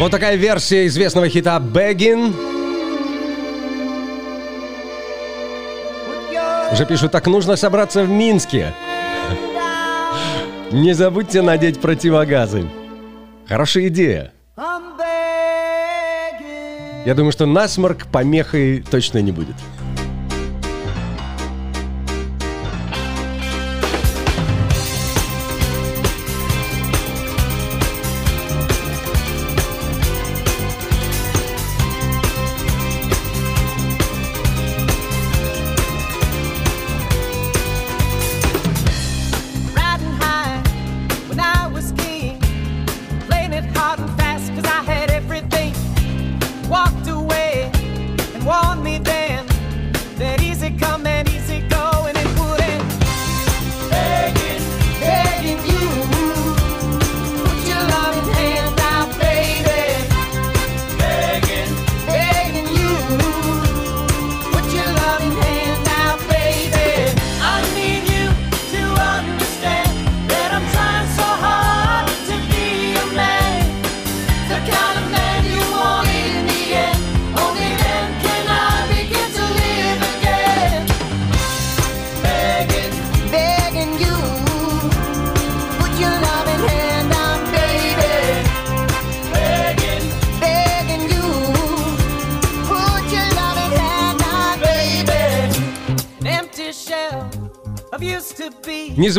Вот 0.00 0.10
такая 0.10 0.34
версия 0.36 0.86
известного 0.86 1.28
хита 1.28 1.58
«Begging». 1.58 2.34
Уже 6.72 6.86
пишут, 6.86 7.12
так 7.12 7.26
нужно 7.26 7.54
собраться 7.56 8.02
в 8.02 8.08
Минске. 8.08 8.72
Не 10.70 10.94
забудьте 10.94 11.42
надеть 11.42 11.82
противогазы. 11.82 12.66
Хорошая 13.46 13.88
идея. 13.88 14.32
Я 17.04 17.14
думаю, 17.14 17.32
что 17.32 17.44
насморк 17.44 18.06
помехой 18.06 18.82
точно 18.90 19.18
не 19.18 19.32
будет. 19.32 19.56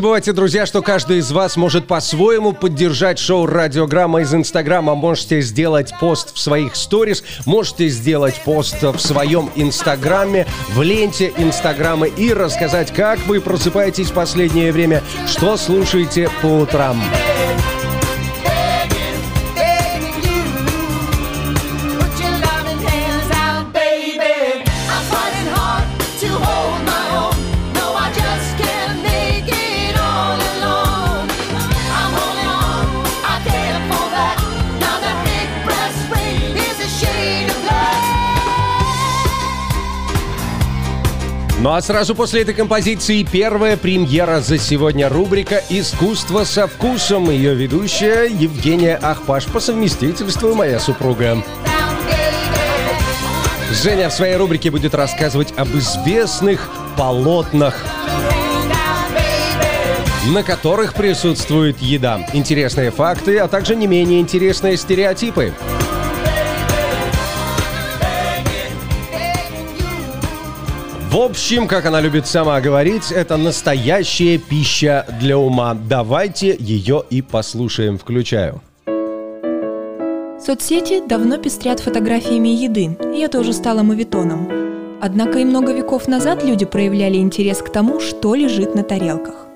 Забывайте, 0.01 0.33
друзья, 0.33 0.65
что 0.65 0.81
каждый 0.81 1.19
из 1.19 1.31
вас 1.31 1.57
может 1.57 1.85
по-своему 1.85 2.53
поддержать 2.53 3.19
шоу 3.19 3.45
«Радиограмма» 3.45 4.21
из 4.21 4.33
Инстаграма. 4.33 4.95
Можете 4.95 5.41
сделать 5.41 5.93
пост 5.99 6.33
в 6.33 6.39
своих 6.39 6.75
сторис, 6.75 7.23
можете 7.45 7.87
сделать 7.87 8.41
пост 8.43 8.81
в 8.81 8.97
своем 8.97 9.51
Инстаграме, 9.55 10.47
в 10.69 10.81
ленте 10.81 11.31
Инстаграма 11.37 12.07
и 12.07 12.33
рассказать, 12.33 12.91
как 12.91 13.19
вы 13.27 13.41
просыпаетесь 13.41 14.09
в 14.09 14.13
последнее 14.13 14.71
время, 14.71 15.03
что 15.27 15.55
слушаете 15.55 16.31
по 16.41 16.47
утрам. 16.47 16.99
Ну 41.61 41.73
а 41.73 41.79
сразу 41.79 42.15
после 42.15 42.41
этой 42.41 42.55
композиции 42.55 43.21
первая 43.21 43.77
премьера 43.77 44.39
за 44.39 44.57
сегодня 44.57 45.07
рубрика 45.09 45.61
«Искусство 45.69 46.43
со 46.43 46.65
вкусом». 46.65 47.29
Ее 47.29 47.53
ведущая 47.53 48.25
Евгения 48.25 48.95
Ахпаш 48.99 49.45
по 49.45 49.59
совместительству 49.59 50.55
моя 50.55 50.79
супруга. 50.79 51.43
Женя 53.83 54.09
в 54.09 54.13
своей 54.13 54.37
рубрике 54.37 54.71
будет 54.71 54.95
рассказывать 54.95 55.53
об 55.55 55.67
известных 55.75 56.67
полотнах, 56.97 57.75
на 60.33 60.41
которых 60.41 60.95
присутствует 60.95 61.79
еда, 61.79 62.25
интересные 62.33 62.89
факты, 62.89 63.37
а 63.37 63.47
также 63.47 63.75
не 63.75 63.85
менее 63.85 64.19
интересные 64.19 64.77
стереотипы. 64.77 65.53
В 71.11 71.17
общем, 71.17 71.67
как 71.67 71.85
она 71.85 71.99
любит 71.99 72.25
сама 72.25 72.61
говорить, 72.61 73.11
это 73.11 73.35
настоящая 73.35 74.37
пища 74.37 75.05
для 75.19 75.37
ума. 75.37 75.73
Давайте 75.73 76.55
ее 76.57 77.03
и 77.09 77.21
послушаем. 77.21 77.97
Включаю. 77.97 78.61
Соцсети 80.39 81.05
давно 81.05 81.37
пестрят 81.37 81.81
фотографиями 81.81 82.47
еды, 82.47 82.97
и 83.13 83.19
это 83.19 83.41
уже 83.41 83.51
стало 83.51 83.83
мовитоном. 83.83 84.47
Однако 85.01 85.39
и 85.39 85.43
много 85.43 85.73
веков 85.73 86.07
назад 86.07 86.45
люди 86.45 86.63
проявляли 86.63 87.17
интерес 87.17 87.57
к 87.57 87.69
тому, 87.69 87.99
что 87.99 88.33
лежит 88.33 88.73
на 88.73 88.83
тарелках. 88.83 89.47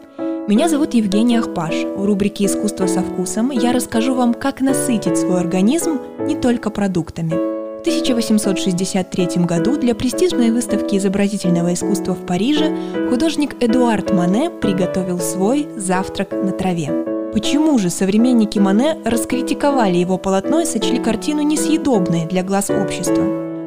Меня 0.50 0.68
зовут 0.68 0.94
Евгения 0.94 1.39
Ахпаш. 1.39 1.74
В 1.96 2.04
рубрике 2.04 2.48
«Искусство 2.48 2.86
со 2.86 3.02
вкусом» 3.02 3.52
я 3.52 3.72
расскажу 3.72 4.13
вам, 4.13 4.34
как 4.34 4.60
насытить 4.60 5.18
свой 5.18 5.39
организм 5.39 6.02
не 6.20 6.36
только 6.36 6.70
продуктами. 6.70 7.55
В 7.86 7.88
1863 7.88 9.45
году 9.45 9.78
для 9.78 9.93
престижной 9.93 10.50
выставки 10.50 10.95
изобразительного 10.95 11.76
искусства 11.76 12.15
в 12.15 12.26
Париже 12.26 12.76
художник 13.12 13.62
Эдуард 13.62 14.12
Мане 14.12 14.50
приготовил 14.50 15.19
свой 15.19 15.67
«Завтрак 15.78 16.32
на 16.32 16.52
траве». 16.52 16.89
Почему 17.32 17.78
же 17.78 17.91
современники 17.91 18.58
Мане 18.58 18.98
раскритиковали 19.06 19.98
его 19.98 20.17
полотно 20.17 20.62
и 20.62 20.65
сочли 20.65 20.98
картину 20.98 21.43
несъедобной 21.43 22.26
для 22.26 22.41
глаз 22.41 22.71
общества? 22.71 23.21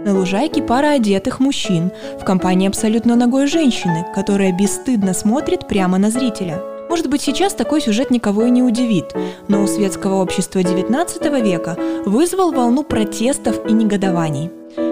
На 0.05 0.19
лужайке 0.19 0.65
пара 0.65 0.95
одетых 0.95 1.39
мужчин 1.39 1.93
в 2.21 2.25
компании 2.25 2.67
абсолютно 2.67 3.15
ногой 3.15 3.47
женщины, 3.47 4.05
которая 4.17 4.51
бесстыдно 4.51 5.15
смотрит 5.15 5.69
прямо 5.69 5.97
на 5.97 6.11
зрителя– 6.11 6.61
может 6.89 7.09
быть, 7.09 7.23
сейчас 7.23 7.55
такой 7.55 7.81
сюжет 7.81 8.11
никого 8.11 8.45
и 8.45 8.51
не 8.51 8.63
удивит, 8.63 9.15
но 9.49 9.63
у 9.63 9.67
светского 9.67 10.23
общества 10.23 10.61
XIX 10.61 11.43
века 11.43 11.77
вызвал 12.05 12.53
волну 12.53 12.83
протестов 12.83 13.67
и 13.69 13.73
негодований. 13.73 14.51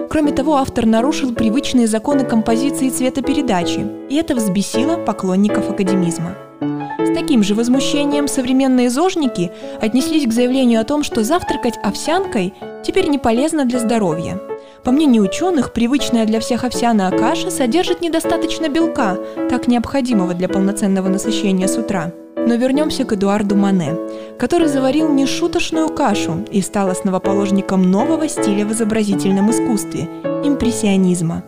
Кроме 0.09 0.31
того, 0.31 0.55
автор 0.57 0.85
нарушил 0.85 1.33
привычные 1.33 1.87
законы 1.87 2.23
композиции 2.23 2.87
и 2.87 2.91
цветопередачи, 2.91 3.85
и 4.09 4.15
это 4.15 4.35
взбесило 4.35 4.97
поклонников 4.97 5.69
академизма. 5.69 6.35
С 6.99 7.13
таким 7.13 7.43
же 7.43 7.55
возмущением 7.55 8.27
современные 8.27 8.89
зожники 8.89 9.51
отнеслись 9.81 10.27
к 10.27 10.33
заявлению 10.33 10.81
о 10.81 10.85
том, 10.85 11.03
что 11.03 11.23
завтракать 11.23 11.77
овсянкой 11.83 12.53
теперь 12.85 13.07
не 13.09 13.19
полезно 13.19 13.65
для 13.65 13.79
здоровья– 13.79 14.39
по 14.83 14.91
мнению 14.91 15.23
ученых, 15.23 15.73
привычная 15.73 16.25
для 16.25 16.39
всех 16.39 16.63
овсяная 16.63 17.11
каша 17.11 17.51
содержит 17.51 18.01
недостаточно 18.01 18.69
белка, 18.69 19.17
так 19.49 19.67
необходимого 19.67 20.33
для 20.33 20.47
полноценного 20.47 21.09
насыщения 21.09 21.67
с 21.67 21.77
утра. 21.77 22.11
Но 22.35 22.55
вернемся 22.55 23.03
к 23.03 23.11
Эдуарду 23.11 23.55
Мане, 23.55 23.95
который 24.39 24.67
заварил 24.67 25.09
нешуточную 25.09 25.89
кашу 25.89 26.45
и 26.49 26.61
стал 26.61 26.89
основоположником 26.89 27.81
нового 27.81 28.29
стиля 28.29 28.65
в 28.65 28.71
изобразительном 28.71 29.51
искусстве– 29.51 30.07
импрессионизма. 30.43 31.43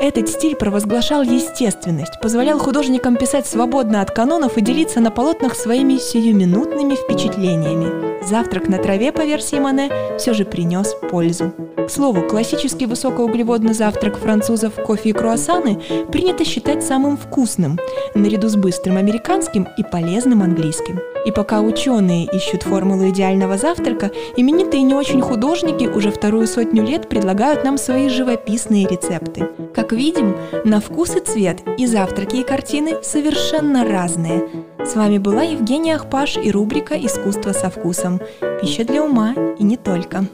Этот 0.00 0.30
стиль 0.30 0.56
провозглашал 0.56 1.22
естественность, 1.22 2.18
позволял 2.22 2.58
художникам 2.58 3.16
писать 3.16 3.46
свободно 3.46 4.00
от 4.00 4.10
канонов 4.10 4.56
и 4.56 4.62
делиться 4.62 4.98
на 4.98 5.10
полотнах 5.10 5.54
своими 5.54 5.98
сиюминутными 5.98 6.94
впечатлениями. 6.94 8.24
Завтрак 8.24 8.68
на 8.68 8.78
траве, 8.78 9.12
по 9.12 9.20
версии 9.20 9.58
Мане, 9.58 9.90
все 10.18 10.32
же 10.32 10.46
принес 10.46 10.94
пользу. 11.10 11.52
К 11.76 11.90
слову, 11.90 12.22
классический 12.22 12.86
высокоуглеводный 12.86 13.74
завтрак 13.74 14.16
французов 14.16 14.74
кофе 14.74 15.10
и 15.10 15.12
круассаны 15.12 15.80
принято 16.12 16.44
считать 16.44 16.82
самым 16.82 17.16
вкусным, 17.16 17.78
наряду 18.14 18.48
с 18.48 18.56
быстрым 18.56 18.96
американским 18.96 19.66
и 19.76 19.82
полезным 19.82 20.42
английским. 20.42 21.00
И 21.26 21.32
пока 21.32 21.60
ученые 21.60 22.26
ищут 22.26 22.62
формулу 22.62 23.08
идеального 23.10 23.58
завтрака, 23.58 24.10
именитые 24.36 24.82
не 24.82 24.94
очень 24.94 25.20
художники 25.20 25.86
уже 25.86 26.10
вторую 26.10 26.46
сотню 26.46 26.84
лет 26.84 27.08
предлагают 27.08 27.64
нам 27.64 27.76
свои 27.76 28.08
живописные 28.08 28.86
рецепты. 28.86 29.48
Как 29.74 29.89
видим, 29.92 30.36
на 30.64 30.80
вкус 30.80 31.16
и 31.16 31.20
цвет 31.20 31.60
и 31.78 31.86
завтраки, 31.86 32.36
и 32.36 32.42
картины 32.42 33.02
совершенно 33.02 33.84
разные. 33.84 34.48
С 34.78 34.94
вами 34.94 35.18
была 35.18 35.42
Евгения 35.42 35.96
Ахпаш 35.96 36.36
и 36.36 36.50
рубрика 36.50 36.94
«Искусство 36.94 37.52
со 37.52 37.70
вкусом». 37.70 38.20
Пища 38.60 38.84
для 38.84 39.02
ума 39.02 39.34
и 39.58 39.62
не 39.62 39.76
только. 39.76 40.24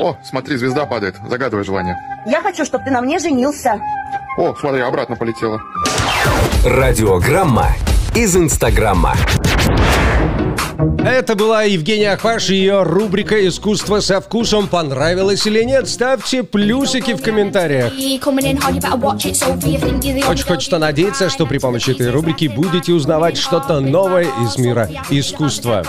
О, 0.00 0.16
смотри, 0.24 0.56
звезда 0.56 0.86
падает. 0.86 1.16
Загадывай 1.28 1.64
желание. 1.64 1.96
Я 2.26 2.40
хочу, 2.40 2.64
чтобы 2.64 2.84
ты 2.84 2.90
на 2.90 3.00
мне 3.00 3.18
женился. 3.18 3.80
О, 4.38 4.54
смотри, 4.58 4.80
обратно 4.80 5.16
полетела. 5.16 5.60
Радиограмма 6.64 7.68
из 8.14 8.36
Инстаграма. 8.36 9.14
Это 11.04 11.34
была 11.34 11.64
Евгения 11.64 12.12
Ахваш 12.12 12.50
и 12.50 12.54
ее 12.54 12.82
рубрика 12.82 13.46
«Искусство 13.46 14.00
со 14.00 14.20
вкусом». 14.20 14.68
Понравилось 14.68 15.46
или 15.46 15.62
нет? 15.64 15.88
Ставьте 15.88 16.42
плюсики 16.42 17.14
в 17.14 17.22
комментариях. 17.22 17.92
Очень 20.28 20.44
хочется 20.44 20.78
надеяться, 20.78 21.28
что 21.28 21.46
при 21.46 21.58
помощи 21.58 21.90
этой 21.90 22.10
рубрики 22.10 22.46
будете 22.46 22.92
узнавать 22.92 23.36
что-то 23.36 23.80
новое 23.80 24.28
из 24.44 24.56
мира 24.58 24.88
искусства. 25.10 25.84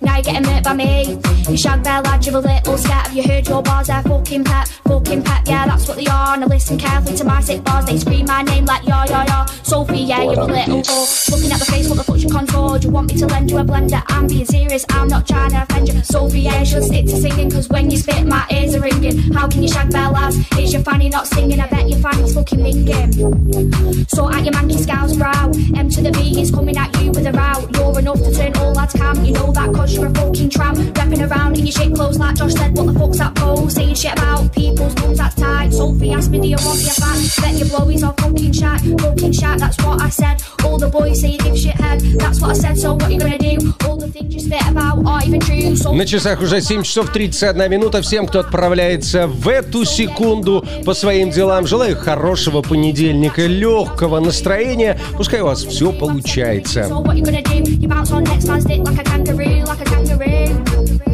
Now 0.00 0.16
you're 0.16 0.22
getting 0.22 0.44
hurt 0.44 0.64
by 0.64 0.74
me. 0.74 1.18
You 1.48 1.56
shag 1.56 1.82
bear 1.82 2.00
lad, 2.02 2.24
you're 2.24 2.36
a 2.36 2.40
little 2.40 2.78
scat. 2.78 3.08
Have 3.08 3.16
you 3.16 3.22
heard 3.22 3.46
your 3.46 3.62
bars? 3.62 3.88
They're 3.88 4.02
fucking 4.02 4.44
pet, 4.44 4.68
fucking 4.84 5.22
pet. 5.22 5.42
Yeah, 5.46 5.66
that's 5.66 5.86
what 5.88 5.96
they 5.96 6.06
are. 6.06 6.36
Now 6.36 6.46
listen 6.46 6.78
carefully 6.78 7.16
to 7.16 7.24
my 7.24 7.40
sick 7.40 7.62
bars. 7.64 7.86
They 7.86 7.98
scream 7.98 8.26
my 8.26 8.42
name 8.42 8.64
like 8.64 8.86
yo 8.86 9.02
yo 9.04 9.22
yo. 9.24 9.46
Sophie, 9.62 9.98
yeah, 9.98 10.22
you're 10.22 10.32
a 10.32 10.44
little 10.44 10.82
whore. 10.82 11.30
Looking 11.30 11.52
at 11.52 11.58
the 11.58 11.64
face, 11.66 11.88
what 11.88 11.98
the 11.98 12.04
fuck's 12.04 12.22
your 12.22 12.32
contour? 12.32 12.78
Do 12.78 12.88
you 12.88 12.92
want 12.92 13.08
me 13.12 13.18
to 13.18 13.26
lend 13.26 13.50
you 13.50 13.58
a 13.58 13.64
blender? 13.64 14.02
I'm 14.08 14.26
being 14.26 14.46
serious, 14.46 14.84
I'm 14.90 15.08
not 15.08 15.26
trying 15.26 15.50
to 15.50 15.62
offend 15.62 15.88
you. 15.88 16.02
Sophie, 16.02 16.40
yeah, 16.40 16.64
should 16.64 16.84
stick 16.84 17.06
to 17.06 17.16
singing. 17.16 17.50
Cause 17.50 17.68
when 17.68 17.90
you 17.90 17.98
spit, 17.98 18.26
my 18.26 18.46
ears 18.50 18.74
are 18.74 18.80
ringing. 18.80 19.18
How 19.32 19.48
can 19.48 19.62
you 19.62 19.68
shag 19.68 19.90
bear 19.90 20.10
lads? 20.10 20.36
Is 20.58 20.72
your 20.72 20.82
fanny 20.82 21.08
not 21.08 21.26
singing? 21.26 21.60
I 21.60 21.68
bet 21.68 21.88
your 21.88 21.98
fanny's 21.98 22.34
fucking 22.34 22.58
minging. 22.58 24.10
So 24.10 24.30
at 24.30 24.44
your 24.44 24.54
manky 24.54 24.78
scowl's 24.78 25.16
brow. 25.16 25.50
M 25.76 25.88
to 25.90 26.00
the 26.00 26.10
B 26.12 26.40
is 26.40 26.50
coming 26.50 26.76
at 26.76 26.94
you 27.00 27.10
with 27.10 27.26
a 27.26 27.32
row. 27.32 27.68
You're 27.74 27.98
enough 27.98 28.18
to 28.18 28.34
turn 28.34 28.56
all 28.56 28.72
lads 28.72 28.94
camp. 28.94 29.26
You 29.26 29.32
know 29.32 29.52
that 29.52 29.74
cause 29.74 29.89
you're 29.92 30.06
a 30.06 30.14
fucking 30.14 30.50
tramp. 30.50 30.78
Rapping 30.96 31.22
around 31.22 31.58
in 31.58 31.66
your 31.66 31.72
shit 31.72 31.94
clothes 31.94 32.18
like 32.18 32.36
Josh 32.36 32.54
said. 32.54 32.76
What 32.76 32.86
the 32.86 32.98
fuck's 32.98 33.18
that 33.18 33.34
pole? 33.34 33.68
Saying 33.68 33.94
shit 33.94 34.12
about 34.12 34.52
people's 34.52 34.94
mums, 34.96 35.18
that's 35.18 35.34
tight. 35.34 35.72
Sophie 35.72 36.12
asked 36.12 36.30
me, 36.30 36.40
do 36.40 36.48
you 36.48 36.56
want 36.64 36.80
your 36.80 36.94
fat? 36.94 37.18
Bet 37.40 37.54
your 37.58 37.68
blowies 37.68 38.02
are 38.06 38.14
fucking 38.14 38.52
shat. 38.52 38.80
Fucking 39.00 39.32
shat, 39.32 39.58
that's 39.58 39.78
what 39.84 40.00
I 40.00 40.08
said. 40.08 40.42
All 40.64 40.78
the 40.78 40.88
boys 40.88 41.20
say 41.20 41.30
you 41.32 41.38
give 41.38 41.58
shit 41.58 41.74
head. 41.74 42.00
That's 42.18 42.40
what 42.40 42.50
I 42.50 42.54
said, 42.54 42.78
so 42.78 42.94
what 42.94 43.10
you 43.10 43.18
gonna 43.18 43.38
do? 43.38 43.56
All 43.86 43.96
the 43.96 44.08
things 44.08 44.34
you 44.34 44.40
spit 44.40 44.62
about 44.68 45.04
are 45.06 45.22
even 45.26 45.40
true. 45.40 45.76
So 45.76 45.92
На 45.92 46.06
часах 46.06 46.40
уже 46.40 46.60
7 46.60 46.82
часов 46.82 47.10
31 47.10 47.70
минута. 47.70 48.02
Всем, 48.02 48.26
кто 48.26 48.40
отправляется 48.40 49.26
в 49.26 49.48
эту 49.48 49.84
секунду 49.84 50.64
по 50.84 50.94
своим 50.94 51.30
делам, 51.30 51.66
желаю 51.66 51.96
хорошего 51.96 52.62
понедельника, 52.62 53.46
легкого 53.46 54.20
настроения. 54.20 54.98
Пускай 55.16 55.40
у 55.40 55.46
вас 55.46 55.64
все 55.64 55.92
получается. 55.92 56.80
So 56.88 57.02
what 57.02 57.16
you 57.16 57.22
gonna 57.24 57.42
do? 57.42 57.60
You 57.80 57.88
bounce 57.88 58.10
on 58.10 58.24
next 58.24 58.46
man's 58.46 58.64
dick 58.64 58.80
like 58.84 58.98
a 58.98 59.04
kangaroo, 59.04 59.64
like 59.66 59.79
I'm 59.86 60.04
the 60.04 60.16
rain. 60.16 61.09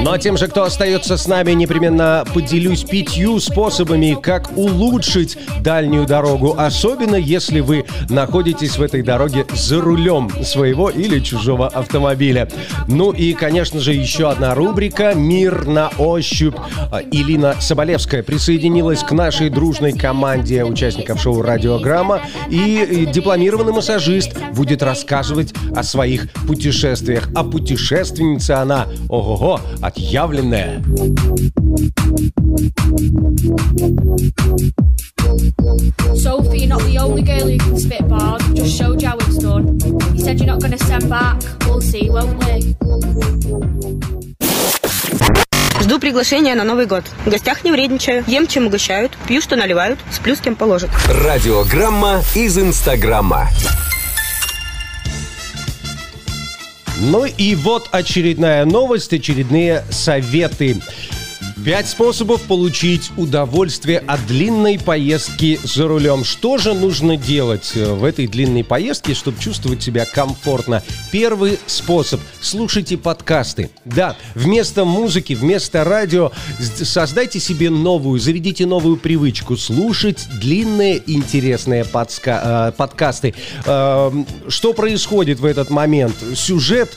Ну 0.00 0.12
а 0.12 0.18
тем 0.18 0.36
же, 0.36 0.48
кто 0.48 0.62
остается 0.62 1.16
с 1.16 1.26
нами, 1.26 1.52
непременно 1.52 2.24
поделюсь 2.32 2.84
пятью 2.84 3.40
способами, 3.40 4.16
как 4.20 4.56
улучшить 4.56 5.36
дальнюю 5.60 6.06
дорогу, 6.06 6.54
особенно 6.56 7.16
если 7.16 7.60
вы 7.60 7.84
находитесь 8.08 8.78
в 8.78 8.82
этой 8.82 9.02
дороге 9.02 9.44
за 9.54 9.80
рулем 9.80 10.30
своего 10.44 10.88
или 10.88 11.20
чужого 11.20 11.68
автомобиля. 11.68 12.48
Ну 12.86 13.10
и, 13.10 13.32
конечно 13.34 13.80
же, 13.80 13.92
еще 13.92 14.30
одна 14.30 14.54
рубрика 14.54 15.14
«Мир 15.14 15.66
на 15.66 15.90
ощупь». 15.98 16.56
Илина 17.10 17.56
Соболевская 17.60 18.22
присоединилась 18.22 19.02
к 19.02 19.12
нашей 19.12 19.50
дружной 19.50 19.92
команде 19.92 20.64
участников 20.64 21.20
шоу 21.20 21.42
«Радиограмма», 21.42 22.20
и 22.48 23.08
дипломированный 23.12 23.72
массажист 23.72 24.36
будет 24.54 24.82
рассказывать 24.82 25.52
о 25.74 25.82
своих 25.82 26.30
путешествиях. 26.46 27.28
А 27.34 27.44
путешественница 27.88 28.60
она, 28.60 28.86
ого-го, 29.08 29.60
отъявленная. 29.80 30.82
Sophie, 36.14 36.64
you're 36.64 36.68
not 36.68 36.82
the 36.82 36.98
only 36.98 37.22
girl 37.22 37.48
who 37.48 37.56
can 37.56 37.78
spit 37.78 38.06
bars. 38.06 38.42
Just 38.52 38.76
showed 38.76 39.00
you 39.00 39.08
how 39.08 39.16
it's 39.16 39.38
done. 39.38 39.78
You 40.12 40.20
said 40.20 40.38
you're 40.38 40.46
not 40.46 40.60
going 40.60 40.76
to 40.76 40.84
send 40.84 41.08
back. 41.08 41.40
We'll 41.66 41.80
see, 41.80 42.10
won't 42.10 42.36
we? 42.44 42.76
Жду 45.80 45.98
приглашения 45.98 46.54
на 46.54 46.64
Новый 46.64 46.84
год. 46.84 47.04
В 47.24 47.30
гостях 47.30 47.64
не 47.64 47.72
вредничаю. 47.72 48.22
Ем, 48.26 48.46
чем 48.46 48.66
угощают. 48.66 49.16
Пью, 49.26 49.40
что 49.40 49.56
наливают. 49.56 49.98
Сплю, 50.10 50.34
с 50.34 50.40
кем 50.40 50.56
положат. 50.56 50.90
Радиограмма 51.08 52.22
из 52.34 52.58
Инстаграма. 52.58 53.48
Ну 57.00 57.24
и 57.26 57.54
вот 57.54 57.88
очередная 57.92 58.64
новость, 58.64 59.12
очередные 59.12 59.84
советы. 59.88 60.82
Пять 61.64 61.88
способов 61.88 62.42
получить 62.42 63.10
удовольствие 63.16 63.98
от 63.98 64.24
длинной 64.26 64.78
поездки 64.78 65.58
за 65.64 65.88
рулем. 65.88 66.24
Что 66.24 66.56
же 66.56 66.72
нужно 66.72 67.16
делать 67.16 67.72
э, 67.74 67.92
в 67.92 68.04
этой 68.04 68.26
длинной 68.26 68.64
поездке, 68.64 69.12
чтобы 69.12 69.38
чувствовать 69.40 69.82
себя 69.82 70.06
комфортно? 70.06 70.82
Первый 71.10 71.58
способ. 71.66 72.20
Слушайте 72.40 72.96
подкасты. 72.96 73.70
Да, 73.84 74.16
вместо 74.34 74.84
музыки, 74.84 75.32
вместо 75.32 75.84
радио 75.84 76.30
создайте 76.60 77.40
себе 77.40 77.70
новую, 77.70 78.20
заведите 78.20 78.64
новую 78.64 78.96
привычку. 78.96 79.56
Слушать 79.56 80.26
длинные 80.40 81.02
интересные 81.06 81.82
подска- 81.84 82.68
э, 82.68 82.72
подкасты. 82.72 83.34
Эм, 83.66 84.26
Что 84.48 84.72
происходит 84.72 85.40
в 85.40 85.44
этот 85.44 85.70
момент? 85.70 86.14
Сюжет 86.34 86.96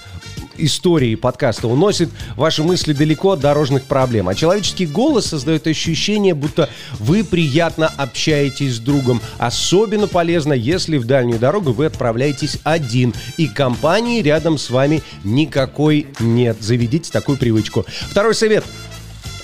истории 0.58 1.16
подкаста 1.16 1.68
уносит 1.68 2.10
ваши 2.36 2.64
мысли 2.64 2.94
далеко 2.94 3.32
от 3.32 3.40
дорожных 3.40 3.84
проблем. 3.84 4.30
А 4.30 4.36
человеческий 4.36 4.86
голос 4.86 5.26
создает 5.26 5.68
ощущение, 5.68 6.34
будто 6.34 6.70
вы 7.00 7.24
приятно 7.24 7.88
общаетесь 7.88 8.76
с 8.76 8.80
другом. 8.80 9.22
Особенно 9.38 10.08
полезно, 10.08 10.54
если 10.54 10.98
в 10.98 11.06
дальнюю 11.06 11.40
дорогу 11.40 11.72
вы 11.72 11.86
отправляетесь 11.86 12.58
один, 12.64 13.14
и 13.38 13.48
компании 13.48 14.22
рядом 14.22 14.58
с 14.58 14.70
вами 14.70 15.02
никакой 15.24 16.08
нет. 16.20 16.58
Заведите 16.60 17.12
такую 17.12 17.38
привычку. 17.38 17.86
Второй 18.10 18.36
совет. 18.36 18.64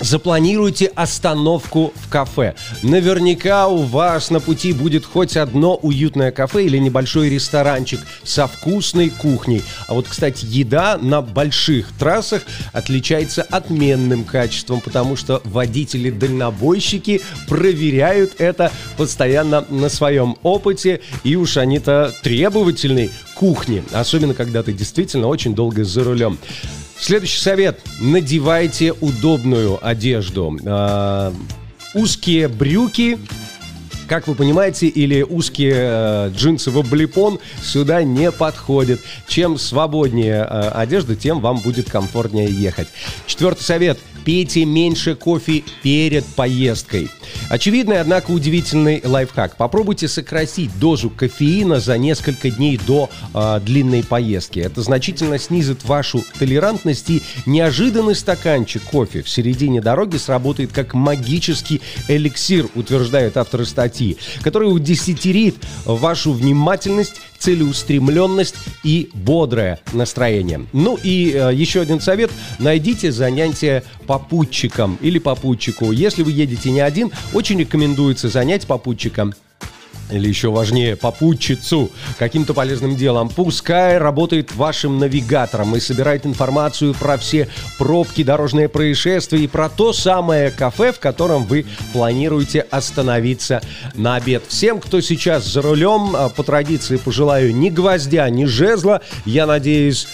Запланируйте 0.00 0.86
остановку 0.86 1.92
в 1.96 2.08
кафе. 2.08 2.54
Наверняка 2.82 3.66
у 3.68 3.82
вас 3.82 4.30
на 4.30 4.38
пути 4.40 4.72
будет 4.72 5.04
хоть 5.04 5.36
одно 5.36 5.74
уютное 5.74 6.30
кафе 6.30 6.66
или 6.66 6.78
небольшой 6.78 7.28
ресторанчик 7.28 8.00
со 8.22 8.46
вкусной 8.46 9.10
кухней. 9.10 9.62
А 9.88 9.94
вот, 9.94 10.06
кстати, 10.08 10.46
еда 10.48 10.98
на 11.00 11.20
больших 11.20 11.88
трассах 11.98 12.42
отличается 12.72 13.42
отменным 13.42 14.24
качеством, 14.24 14.80
потому 14.80 15.16
что 15.16 15.40
водители-дальнобойщики 15.44 17.20
проверяют 17.48 18.34
это 18.38 18.70
постоянно 18.96 19.64
на 19.68 19.88
своем 19.88 20.36
опыте, 20.42 21.00
и 21.24 21.34
уж 21.34 21.56
они-то 21.56 22.14
требовательны 22.22 23.08
к 23.08 23.34
кухне, 23.34 23.82
особенно 23.92 24.34
когда 24.34 24.62
ты 24.62 24.72
действительно 24.72 25.26
очень 25.26 25.54
долго 25.54 25.84
за 25.84 26.04
рулем. 26.04 26.38
Следующий 27.00 27.38
совет. 27.40 27.80
Надевайте 28.00 28.92
удобную 28.92 29.78
одежду. 29.86 30.58
А, 30.66 31.32
узкие 31.94 32.48
брюки, 32.48 33.18
как 34.08 34.26
вы 34.26 34.34
понимаете, 34.34 34.88
или 34.88 35.22
узкие 35.22 35.74
э, 35.76 36.30
джинсы 36.34 36.70
в 36.70 36.78
облепон 36.78 37.38
сюда 37.62 38.02
не 38.02 38.32
подходят. 38.32 39.00
Чем 39.28 39.58
свободнее 39.58 40.46
э, 40.48 40.68
одежда, 40.70 41.14
тем 41.14 41.40
вам 41.40 41.58
будет 41.58 41.90
комфортнее 41.90 42.50
ехать. 42.50 42.88
Четвертый 43.26 43.62
совет. 43.62 43.98
Пейте 44.24 44.64
меньше 44.64 45.14
кофе 45.14 45.62
перед 45.82 46.24
поездкой. 46.24 47.08
Очевидный, 47.48 48.00
однако, 48.00 48.30
удивительный 48.30 49.00
лайфхак. 49.04 49.56
Попробуйте 49.56 50.08
сократить 50.08 50.76
дозу 50.78 51.08
кофеина 51.08 51.80
за 51.80 51.96
несколько 51.98 52.50
дней 52.50 52.78
до 52.86 53.08
э, 53.34 53.60
длинной 53.64 54.02
поездки. 54.02 54.58
Это 54.58 54.82
значительно 54.82 55.38
снизит 55.38 55.84
вашу 55.84 56.24
толерантность 56.38 57.10
и 57.10 57.22
неожиданный 57.46 58.14
стаканчик 58.14 58.82
кофе 58.82 59.22
в 59.22 59.28
середине 59.28 59.80
дороги 59.80 60.16
сработает 60.16 60.72
как 60.72 60.94
магический 60.94 61.80
эликсир, 62.08 62.68
утверждают 62.74 63.36
авторы 63.36 63.66
статьи, 63.66 63.97
который 64.42 64.74
удесятерит 64.74 65.56
вашу 65.84 66.32
внимательность, 66.32 67.14
целеустремленность 67.38 68.54
и 68.82 69.10
бодрое 69.14 69.80
настроение. 69.92 70.66
Ну 70.72 70.98
и 71.02 71.32
э, 71.32 71.54
еще 71.54 71.80
один 71.80 72.00
совет. 72.00 72.30
Найдите 72.58 73.12
занятие 73.12 73.84
попутчиком 74.06 74.98
или 75.00 75.18
попутчику. 75.18 75.92
Если 75.92 76.22
вы 76.22 76.32
едете 76.32 76.70
не 76.70 76.80
один, 76.80 77.10
очень 77.32 77.58
рекомендуется 77.58 78.28
занять 78.28 78.66
попутчиком 78.66 79.34
или 80.10 80.28
еще 80.28 80.50
важнее, 80.50 80.96
попутчицу 80.96 81.90
каким-то 82.18 82.54
полезным 82.54 82.96
делом. 82.96 83.28
Пускай 83.28 83.98
работает 83.98 84.54
вашим 84.54 84.98
навигатором 84.98 85.76
и 85.76 85.80
собирает 85.80 86.26
информацию 86.26 86.94
про 86.94 87.16
все 87.16 87.48
пробки, 87.78 88.22
дорожные 88.22 88.68
происшествия 88.68 89.40
и 89.40 89.46
про 89.46 89.68
то 89.68 89.92
самое 89.92 90.50
кафе, 90.50 90.92
в 90.92 90.98
котором 90.98 91.44
вы 91.44 91.66
планируете 91.92 92.60
остановиться 92.60 93.60
на 93.94 94.16
обед. 94.16 94.44
Всем, 94.48 94.80
кто 94.80 95.00
сейчас 95.00 95.46
за 95.46 95.62
рулем, 95.62 96.14
а, 96.14 96.28
по 96.28 96.42
традиции 96.42 96.96
пожелаю 96.96 97.54
ни 97.54 97.70
гвоздя, 97.70 98.28
ни 98.30 98.44
жезла. 98.44 99.02
Я 99.24 99.46
надеюсь, 99.46 100.06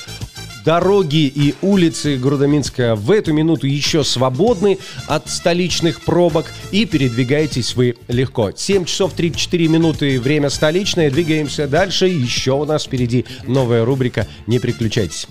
Дороги 0.64 1.26
и 1.26 1.54
улицы 1.60 2.16
города 2.16 2.46
Минска 2.46 2.94
в 2.94 3.10
эту 3.10 3.34
минуту 3.34 3.66
еще 3.66 4.02
свободны 4.02 4.78
от 5.06 5.28
столичных 5.28 6.00
пробок 6.00 6.46
и 6.70 6.86
передвигаетесь 6.86 7.76
вы 7.76 7.96
легко. 8.08 8.50
7 8.54 8.86
часов 8.86 9.12
34 9.12 9.68
минуты 9.68 10.18
время 10.18 10.48
столичное. 10.48 11.10
Двигаемся 11.10 11.68
дальше. 11.68 12.06
Еще 12.06 12.52
у 12.52 12.64
нас 12.64 12.84
впереди 12.84 13.26
новая 13.46 13.84
рубрика 13.84 14.26
«Не 14.46 14.58
переключайтесь». 14.58 15.28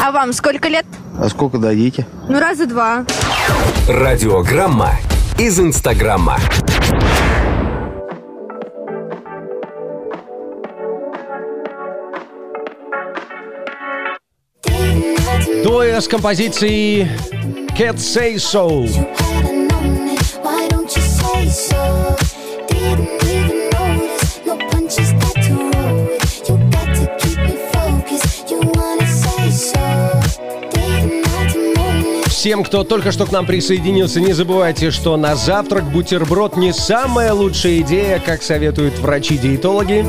А 0.00 0.10
вам 0.10 0.32
сколько 0.32 0.68
лет? 0.68 0.84
А 1.16 1.28
сколько 1.28 1.58
дадите? 1.58 2.04
Ну, 2.28 2.40
раза 2.40 2.66
два. 2.66 3.06
Радиограмма 3.88 4.96
из 5.38 5.60
Инстаграма. 5.60 6.40
So? 29.52 30.10
Didn't 30.70 31.26
have 31.26 31.52
to 31.52 31.58
moan 31.76 32.22
it. 32.24 32.28
Всем, 32.28 32.64
кто 32.64 32.84
только 32.84 33.12
что 33.12 33.26
к 33.26 33.30
нам 33.30 33.44
присоединился, 33.44 34.20
не 34.20 34.32
забывайте, 34.32 34.90
что 34.90 35.16
на 35.18 35.36
завтрак 35.36 35.84
бутерброд 35.84 36.56
не 36.56 36.72
самая 36.72 37.34
лучшая 37.34 37.80
идея, 37.80 38.18
как 38.18 38.42
советуют 38.42 38.98
врачи-диетологи. 38.98 40.06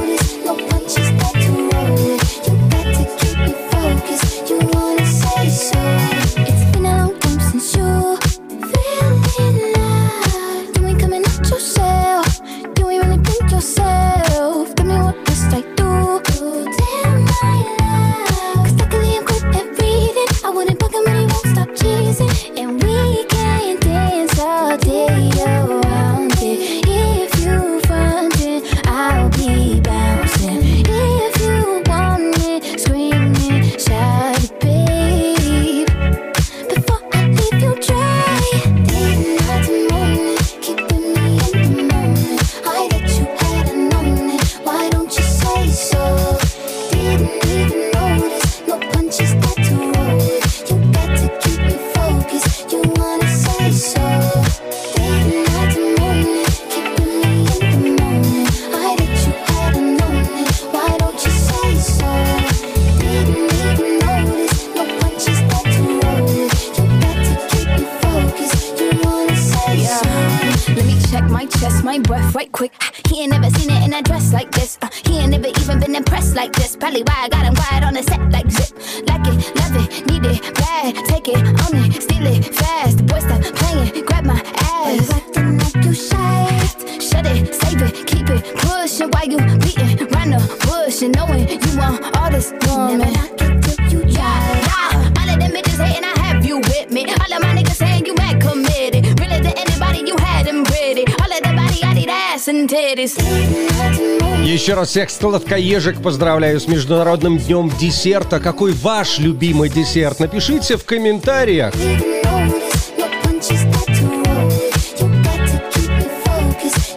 Еще 104.63 104.75
раз 104.75 104.91
всех 104.91 105.09
сладкоежек 105.09 106.01
поздравляю 106.01 106.57
с 106.57 106.69
Международным 106.69 107.37
днем 107.37 107.69
десерта. 107.81 108.39
Какой 108.39 108.71
ваш 108.71 109.19
любимый 109.19 109.67
десерт? 109.67 110.21
Напишите 110.21 110.77
в 110.77 110.85
комментариях. 110.85 111.73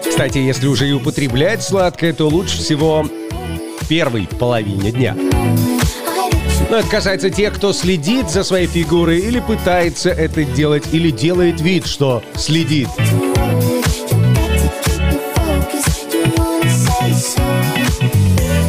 Кстати, 0.09 0.39
если 0.39 0.69
уже 0.69 0.89
и 0.89 0.93
употреблять 0.93 1.65
сладкое, 1.65 2.13
то 2.13 2.29
лучше 2.29 2.59
всего 2.59 3.05
в 3.81 3.89
первой 3.89 4.29
половине 4.39 4.93
дня. 4.93 5.17
Но 6.71 6.77
это 6.77 6.89
касается 6.89 7.31
тех, 7.31 7.53
кто 7.53 7.73
следит 7.73 8.31
за 8.31 8.45
своей 8.45 8.69
фигурой 8.69 9.19
или 9.19 9.41
пытается 9.41 10.11
это 10.11 10.45
делать, 10.45 10.85
или 10.93 11.11
делает 11.11 11.61
вид, 11.61 11.89
что 11.89 12.23
следит. 12.37 12.89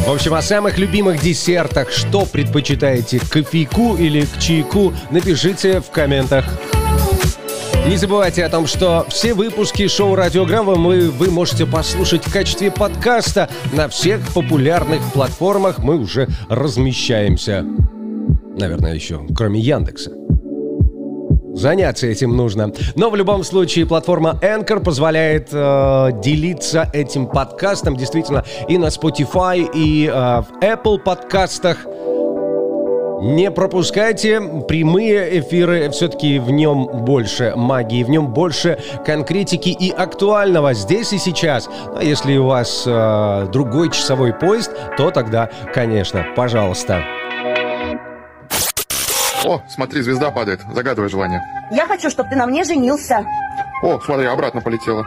В 0.08 0.10
общем, 0.10 0.32
о 0.32 0.40
самых 0.40 0.78
любимых 0.78 1.20
десертах, 1.20 1.90
что 1.90 2.24
предпочитаете, 2.24 3.18
к 3.18 3.28
кофейку 3.28 3.94
или 3.94 4.22
к 4.22 4.38
чайку, 4.38 4.94
напишите 5.10 5.82
в 5.82 5.90
комментах. 5.90 6.46
Не 7.86 7.98
забывайте 7.98 8.42
о 8.42 8.48
том, 8.48 8.66
что 8.66 9.04
все 9.10 9.34
выпуски 9.34 9.86
шоу 9.86 10.14
«Радиограмма» 10.14 10.76
мы, 10.76 11.10
вы 11.10 11.30
можете 11.30 11.66
послушать 11.66 12.26
в 12.26 12.32
качестве 12.32 12.70
подкаста 12.70 13.50
на 13.74 13.86
всех 13.90 14.26
популярных 14.32 15.02
платформах. 15.12 15.76
Мы 15.76 15.98
уже 15.98 16.26
размещаемся. 16.48 17.66
Наверное, 18.56 18.94
еще 18.94 19.26
кроме 19.36 19.60
Яндекса. 19.60 20.17
Заняться 21.58 22.06
этим 22.06 22.36
нужно. 22.36 22.72
Но 22.94 23.10
в 23.10 23.16
любом 23.16 23.42
случае 23.42 23.84
платформа 23.84 24.38
Anchor 24.40 24.80
позволяет 24.80 25.48
э, 25.50 26.10
делиться 26.22 26.88
этим 26.92 27.26
подкастом 27.26 27.96
действительно 27.96 28.44
и 28.68 28.78
на 28.78 28.86
Spotify, 28.86 29.68
и 29.74 30.06
э, 30.06 30.10
в 30.10 30.46
Apple 30.62 30.98
подкастах. 31.00 31.78
Не 33.20 33.50
пропускайте 33.50 34.40
прямые 34.68 35.40
эфиры, 35.40 35.90
все-таки 35.90 36.38
в 36.38 36.52
нем 36.52 36.86
больше 37.04 37.52
магии, 37.56 38.04
в 38.04 38.10
нем 38.10 38.28
больше 38.28 38.78
конкретики 39.04 39.70
и 39.70 39.90
актуального 39.90 40.72
здесь 40.74 41.12
и 41.12 41.18
сейчас. 41.18 41.68
А 41.96 42.04
если 42.04 42.36
у 42.36 42.46
вас 42.46 42.84
э, 42.86 43.48
другой 43.52 43.90
часовой 43.90 44.32
поезд, 44.32 44.70
то 44.96 45.10
тогда, 45.10 45.50
конечно, 45.74 46.24
пожалуйста. 46.36 47.17
О, 49.48 49.62
смотри, 49.66 50.02
звезда 50.02 50.30
падает. 50.30 50.60
Загадывай 50.74 51.08
желание. 51.08 51.40
Я 51.70 51.86
хочу, 51.86 52.10
чтобы 52.10 52.28
ты 52.28 52.36
на 52.36 52.44
мне 52.44 52.64
женился. 52.64 53.24
О, 53.82 53.98
смотри, 53.98 54.26
обратно 54.26 54.60
полетела. 54.60 55.06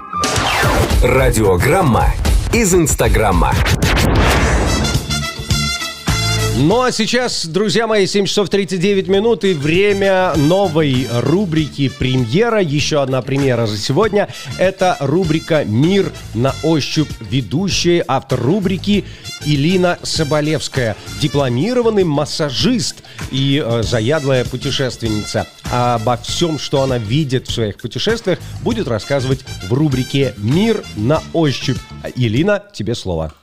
Радиограмма 1.04 2.08
из 2.52 2.74
Инстаграма. 2.74 3.54
Ну 6.58 6.82
а 6.82 6.92
сейчас, 6.92 7.46
друзья 7.46 7.88
мои, 7.88 8.06
7 8.06 8.26
часов 8.26 8.50
39 8.50 9.08
минут 9.08 9.46
и 9.46 9.54
время 9.54 10.34
новой 10.36 11.08
рубрики 11.10 11.90
«Премьера». 11.90 12.62
Еще 12.62 13.02
одна 13.02 13.22
премьера 13.22 13.66
за 13.66 13.78
сегодня. 13.78 14.28
Это 14.60 14.98
рубрика 15.00 15.64
«Мир 15.64 16.12
на 16.34 16.54
ощупь». 16.62 17.10
Ведущая, 17.22 18.04
автор 18.08 18.40
рубрики 18.40 19.06
Илина 19.46 19.98
Соболевская. 20.04 20.98
Дипломированный 21.22 22.04
массажист 22.04 22.98
и 23.32 23.64
э, 23.66 23.82
заядлая 23.82 24.44
путешественница. 24.44 25.48
Обо 25.72 26.18
всем, 26.18 26.60
что 26.60 26.84
она 26.84 26.98
видит 26.98 27.48
в 27.48 27.54
своих 27.54 27.78
путешествиях, 27.78 28.40
будет 28.62 28.90
рассказывать 28.90 29.46
в 29.68 29.74
рубрике 29.74 30.34
«Мир 30.38 30.84
на 30.98 31.24
ощупь». 31.34 31.78
Илина, 32.16 32.62
тебе 32.74 32.94
слово. 32.94 33.34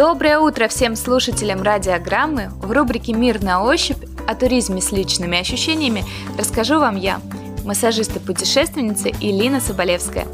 Доброе 0.00 0.38
утро 0.38 0.66
всем 0.66 0.96
слушателям 0.96 1.60
радиограммы. 1.60 2.50
В 2.62 2.72
рубрике 2.72 3.12
«Мир 3.12 3.42
на 3.42 3.62
ощупь» 3.62 4.02
о 4.26 4.34
туризме 4.34 4.80
с 4.80 4.92
личными 4.92 5.38
ощущениями 5.38 6.06
расскажу 6.38 6.80
вам 6.80 6.96
я, 6.96 7.20
массажист 7.66 8.16
и 8.16 8.18
путешественница 8.18 9.10
Илина 9.10 9.60
Соболевская. 9.60 10.26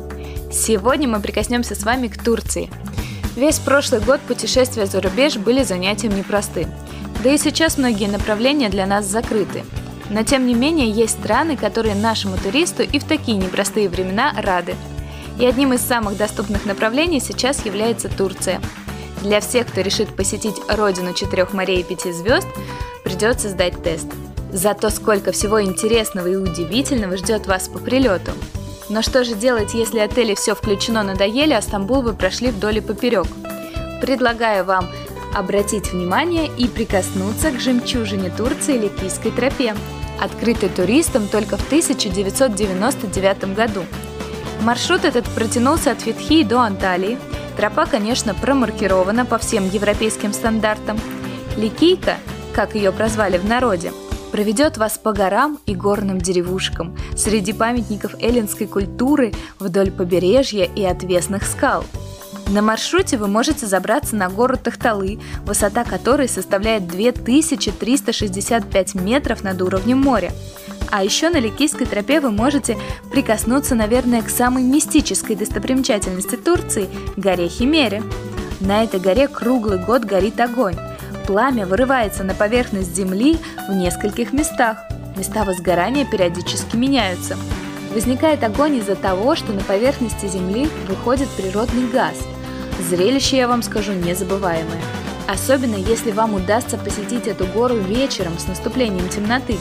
Сегодня 0.52 1.08
мы 1.08 1.18
прикоснемся 1.18 1.74
с 1.74 1.82
вами 1.82 2.06
к 2.06 2.22
Турции. 2.22 2.70
Весь 3.34 3.58
прошлый 3.58 4.00
год 4.00 4.20
путешествия 4.20 4.86
за 4.86 5.00
рубеж 5.00 5.36
были 5.36 5.64
занятием 5.64 6.16
непростым. 6.16 6.70
Да 7.24 7.32
и 7.32 7.36
сейчас 7.36 7.76
многие 7.76 8.06
направления 8.06 8.68
для 8.68 8.86
нас 8.86 9.04
закрыты. 9.06 9.64
Но 10.10 10.22
тем 10.22 10.46
не 10.46 10.54
менее 10.54 10.88
есть 10.88 11.18
страны, 11.18 11.56
которые 11.56 11.96
нашему 11.96 12.36
туристу 12.36 12.84
и 12.84 13.00
в 13.00 13.04
такие 13.04 13.36
непростые 13.36 13.88
времена 13.88 14.32
рады. 14.36 14.76
И 15.40 15.44
одним 15.44 15.72
из 15.72 15.80
самых 15.80 16.16
доступных 16.16 16.66
направлений 16.66 17.18
сейчас 17.18 17.66
является 17.66 18.08
Турция– 18.08 18.60
для 19.26 19.40
всех, 19.40 19.66
кто 19.66 19.80
решит 19.80 20.14
посетить 20.14 20.56
родину 20.68 21.12
четырех 21.12 21.52
морей 21.52 21.80
и 21.80 21.84
пяти 21.84 22.12
звезд, 22.12 22.46
придется 23.02 23.48
сдать 23.48 23.82
тест. 23.82 24.06
Зато 24.52 24.88
сколько 24.90 25.32
всего 25.32 25.62
интересного 25.62 26.28
и 26.28 26.36
удивительного 26.36 27.16
ждет 27.16 27.46
вас 27.46 27.68
по 27.68 27.78
прилету. 27.78 28.32
Но 28.88 29.02
что 29.02 29.24
же 29.24 29.34
делать, 29.34 29.74
если 29.74 29.98
отели 29.98 30.34
все 30.34 30.54
включено 30.54 31.02
надоели, 31.02 31.52
а 31.52 31.60
Стамбул 31.60 32.02
вы 32.02 32.14
прошли 32.14 32.50
вдоль 32.50 32.78
и 32.78 32.80
поперек? 32.80 33.26
Предлагаю 34.00 34.64
вам 34.64 34.88
обратить 35.34 35.92
внимание 35.92 36.48
и 36.56 36.68
прикоснуться 36.68 37.50
к 37.50 37.60
жемчужине 37.60 38.30
Турции 38.30 38.78
Ликийской 38.78 39.32
тропе, 39.32 39.74
открытой 40.20 40.68
туристам 40.68 41.26
только 41.26 41.56
в 41.56 41.66
1999 41.66 43.54
году. 43.54 43.82
Маршрут 44.62 45.04
этот 45.04 45.24
протянулся 45.26 45.90
от 45.90 46.00
Фетхии 46.00 46.44
до 46.44 46.60
Анталии, 46.60 47.18
Тропа, 47.56 47.86
конечно, 47.86 48.34
промаркирована 48.34 49.24
по 49.24 49.38
всем 49.38 49.66
европейским 49.68 50.34
стандартам. 50.34 51.00
Ликийка, 51.56 52.16
как 52.54 52.74
ее 52.74 52.92
прозвали 52.92 53.38
в 53.38 53.46
народе, 53.46 53.94
проведет 54.30 54.76
вас 54.76 54.98
по 54.98 55.14
горам 55.14 55.58
и 55.64 55.74
горным 55.74 56.20
деревушкам, 56.20 56.94
среди 57.16 57.54
памятников 57.54 58.14
эллинской 58.20 58.66
культуры, 58.66 59.32
вдоль 59.58 59.90
побережья 59.90 60.64
и 60.64 60.84
отвесных 60.84 61.44
скал. 61.44 61.82
На 62.48 62.60
маршруте 62.60 63.16
вы 63.16 63.26
можете 63.26 63.64
забраться 63.66 64.16
на 64.16 64.28
гору 64.28 64.58
Тахталы, 64.58 65.18
высота 65.46 65.84
которой 65.84 66.28
составляет 66.28 66.86
2365 66.86 68.94
метров 68.96 69.42
над 69.42 69.62
уровнем 69.62 69.98
моря– 69.98 70.30
а 70.90 71.04
еще 71.04 71.30
на 71.30 71.38
Ликийской 71.38 71.86
тропе 71.86 72.20
вы 72.20 72.30
можете 72.30 72.76
прикоснуться, 73.10 73.74
наверное, 73.74 74.22
к 74.22 74.28
самой 74.28 74.62
мистической 74.62 75.36
достопримечательности 75.36 76.36
Турции– 76.36 76.88
горе 77.16 77.48
Химере. 77.48 78.02
На 78.60 78.84
этой 78.84 79.00
горе 79.00 79.28
круглый 79.28 79.78
год 79.78 80.04
горит 80.04 80.40
огонь. 80.40 80.76
Пламя 81.26 81.66
вырывается 81.66 82.24
на 82.24 82.34
поверхность 82.34 82.94
земли 82.94 83.38
в 83.68 83.74
нескольких 83.74 84.32
местах. 84.32 84.78
Места 85.16 85.44
возгорания 85.44 86.04
периодически 86.04 86.76
меняются. 86.76 87.36
Возникает 87.92 88.44
огонь 88.44 88.76
из-за 88.76 88.94
того, 88.94 89.34
что 89.34 89.52
на 89.52 89.62
поверхности 89.62 90.26
земли 90.26 90.68
выходит 90.88 91.28
природный 91.30 91.88
газ. 91.88 92.14
Зрелище, 92.88 93.38
я 93.38 93.48
вам 93.48 93.62
скажу, 93.62 93.92
незабываемое. 93.92 94.80
Особенно 95.26 95.74
если 95.74 96.12
вам 96.12 96.34
удастся 96.34 96.78
посетить 96.78 97.26
эту 97.26 97.46
гору 97.46 97.76
вечером 97.76 98.38
с 98.38 98.46
наступлением 98.46 99.08
темноты. 99.08 99.56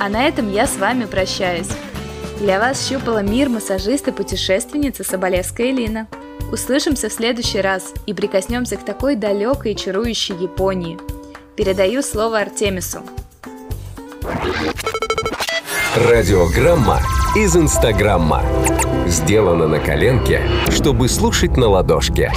А 0.00 0.08
на 0.08 0.26
этом 0.26 0.52
я 0.52 0.66
с 0.66 0.76
вами 0.76 1.04
прощаюсь. 1.04 1.70
Для 2.40 2.58
вас 2.58 2.88
щупала 2.88 3.22
мир 3.22 3.48
массажист 3.48 4.08
и 4.08 4.12
путешественница 4.12 5.04
Соболевская 5.04 5.70
Элина. 5.70 6.08
Услышимся 6.52 7.08
в 7.08 7.12
следующий 7.12 7.60
раз 7.60 7.92
и 8.06 8.12
прикоснемся 8.12 8.76
к 8.76 8.84
такой 8.84 9.16
далекой 9.16 9.72
и 9.72 9.76
чарующей 9.76 10.34
Японии. 10.36 10.98
Передаю 11.56 12.02
слово 12.02 12.40
Артемису. 12.40 13.02
Радиограмма 15.96 17.00
из 17.36 17.56
Инстаграмма. 17.56 18.42
Сделано 19.06 19.68
на 19.68 19.78
коленке, 19.78 20.42
чтобы 20.70 21.08
слушать 21.08 21.56
на 21.56 21.68
ладошке. 21.68 22.32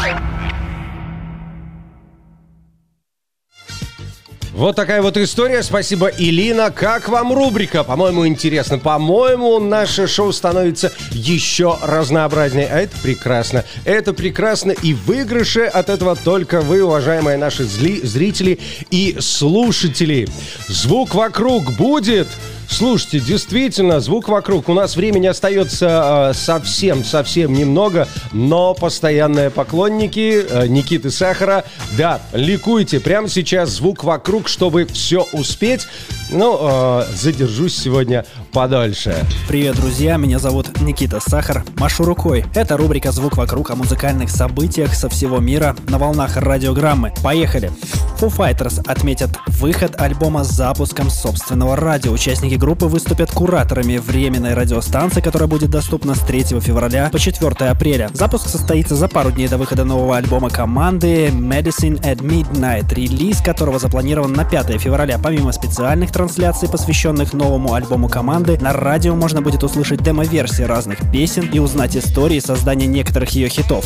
Вот 4.58 4.76
такая 4.76 5.04
вот 5.04 5.18
история. 5.18 5.62
Спасибо, 5.62 6.08
Илина. 6.08 6.72
Как 6.72 7.10
вам 7.10 7.32
рубрика? 7.32 7.84
По-моему, 7.84 8.26
интересно. 8.26 8.80
По-моему, 8.80 9.60
наше 9.60 10.08
шоу 10.08 10.34
становится 10.34 10.92
еще 11.12 11.78
разнообразнее. 11.84 12.68
А 12.72 12.80
это 12.80 12.98
прекрасно. 13.04 13.66
Это 13.86 14.14
прекрасно. 14.14 14.72
И 14.72 14.96
выигрыши 14.96 15.62
от 15.62 15.90
этого 15.90 16.16
только 16.16 16.62
вы, 16.62 16.82
уважаемые 16.84 17.38
наши 17.38 17.66
зли- 17.66 18.04
зрители 18.04 18.58
и 18.90 19.18
слушатели. 19.20 20.28
Звук 20.68 21.14
вокруг 21.14 21.74
будет. 21.78 22.28
Слушайте, 22.70 23.20
действительно, 23.20 24.00
звук 24.00 24.28
вокруг. 24.28 24.70
У 24.70 24.74
нас 24.74 24.96
времени 24.96 25.28
остается 25.28 26.32
совсем-совсем 26.36 27.54
немного, 27.54 28.08
но 28.34 28.74
постоянные 28.74 29.50
поклонники 29.50 30.46
э, 30.48 30.68
Никиты 30.68 31.10
Сахара, 31.10 31.64
да, 31.98 32.22
ликуйте. 32.34 33.00
Прямо 33.00 33.30
сейчас 33.30 33.70
звук 33.70 34.04
вокруг, 34.04 34.48
чтобы 34.48 34.86
все 34.86 35.26
успеть. 35.34 35.88
Ну, 36.30 36.58
э, 36.60 37.06
задержусь 37.14 37.76
сегодня 37.76 38.26
подольше. 38.52 39.26
Привет, 39.48 39.78
друзья, 39.78 40.18
меня 40.18 40.40
зовут 40.40 40.82
Никита 40.82 41.22
Сахар. 41.22 41.64
Машу 41.78 42.04
рукой. 42.04 42.46
Это 42.54 42.76
рубрика 42.76 43.12
«Звук 43.14 43.38
вокруг» 43.38 43.72
о 43.72 43.76
музыкальных 43.76 44.30
событиях 44.30 44.94
со 44.94 45.08
всего 45.08 45.40
мира 45.40 45.76
на 45.88 45.98
волнах 45.98 46.36
радиограммы. 46.36 47.14
Поехали! 47.24 47.72
Foo 48.20 48.36
Fighters 48.36 48.82
отметят 48.90 49.30
выход 49.46 50.02
альбома 50.02 50.44
с 50.44 50.50
запуском 50.50 51.12
собственного 51.12 51.76
радио. 51.76 52.12
Участники 52.12 52.56
группы 52.56 52.88
выступят 52.88 53.30
кураторами 53.32 53.98
временной 53.98 54.56
радиостанции, 54.56 55.22
которая 55.22 55.48
будет 55.48 55.70
доступна 55.70 56.16
с 56.16 56.20
3 56.22 56.60
февраля 56.60 57.10
по 57.12 57.20
4 57.20 57.52
апреля. 57.70 58.10
Запуск 58.14 58.50
состоится 58.50 58.96
за 58.96 59.08
пару 59.08 59.32
дней 59.32 59.48
до 59.48 59.58
выхода 59.58 59.84
нового 59.86 60.18
альбома 60.18 60.50
команды 60.50 61.28
Medicine 61.28 62.02
at 62.02 62.18
Midnight, 62.18 62.92
релиз 62.94 63.40
которого 63.42 63.78
запланирован 63.78 64.34
на 64.34 64.46
5 64.46 64.82
февраля. 64.82 65.20
Помимо 65.22 65.52
специальных 65.52 66.12
трансляций, 66.18 66.68
посвященных 66.68 67.34
новому 67.34 67.76
альбому 67.76 68.10
команды, 68.10 68.58
на 68.60 68.74
радио 68.74 69.14
можно 69.14 69.44
будет 69.44 69.64
услышать 69.64 70.02
демо-версии 70.02 70.64
разных 70.64 71.12
песен 71.12 71.48
и 71.54 71.60
узнать 71.60 71.96
истории 71.96 72.40
создания 72.40 72.88
некоторых 72.88 73.30
ее 73.30 73.50
хитов. 73.50 73.86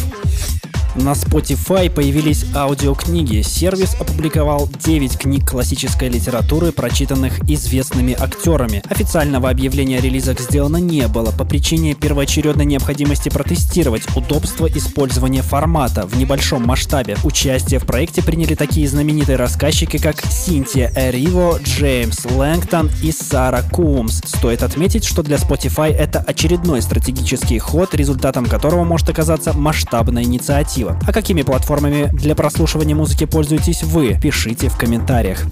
На 0.96 1.14
Spotify 1.14 1.90
появились 1.90 2.46
аудиокниги. 2.54 3.42
Сервис 3.44 3.96
опубликовал 3.98 4.68
9 4.84 5.18
книг 5.18 5.50
классической 5.50 6.10
литературы, 6.10 6.74
прочитанных 6.74 7.40
известными 7.50 8.14
актерами. 8.20 8.84
Официального 8.90 9.50
объявления 9.50 10.00
о 10.00 10.02
релизах 10.02 10.42
сделано 10.42 10.78
не 10.78 11.08
было 11.08 11.32
по 11.32 11.46
причине 11.46 11.94
первоочередной 11.94 12.66
необходимости 12.66 13.30
протестировать 13.30 14.04
удобство 14.18 14.68
использования 14.68 15.44
формата 15.44 16.06
в 16.06 16.18
небольшом 16.18 16.64
масштабе. 16.64 17.16
Участие 17.24 17.80
в 17.80 17.86
проекте 17.86 18.22
приняли 18.22 18.56
такие 18.56 18.88
знаменитые 18.90 19.38
рассказчики, 19.38 19.98
как 19.98 20.22
Синтия 20.26 20.92
Эриво, 20.94 21.58
Джеймс 21.64 22.26
Лэнгтон 22.26 22.92
и 23.02 23.14
Сара 23.14 23.62
Кумс. 23.62 24.22
Стоит 24.26 24.62
отметить, 24.62 25.06
что 25.06 25.24
для 25.24 25.38
Spotify 25.38 25.94
это 25.94 26.20
очередной 26.20 26.82
стратегический 26.82 27.60
ход, 27.60 27.96
результатом 27.96 28.46
которого 28.46 28.84
может 28.84 29.10
оказаться 29.10 29.54
масштабная 29.54 30.24
инициатива. 30.24 30.81
А 30.90 31.14
какими 31.14 31.42
платформами 31.42 32.10
для 32.14 32.36
прослушивания 32.36 32.96
музыки 32.96 33.26
пользуетесь 33.26 33.84
вы? 33.84 34.18
Пишите 34.22 34.70
в 34.70 34.78
комментариях. 34.78 35.46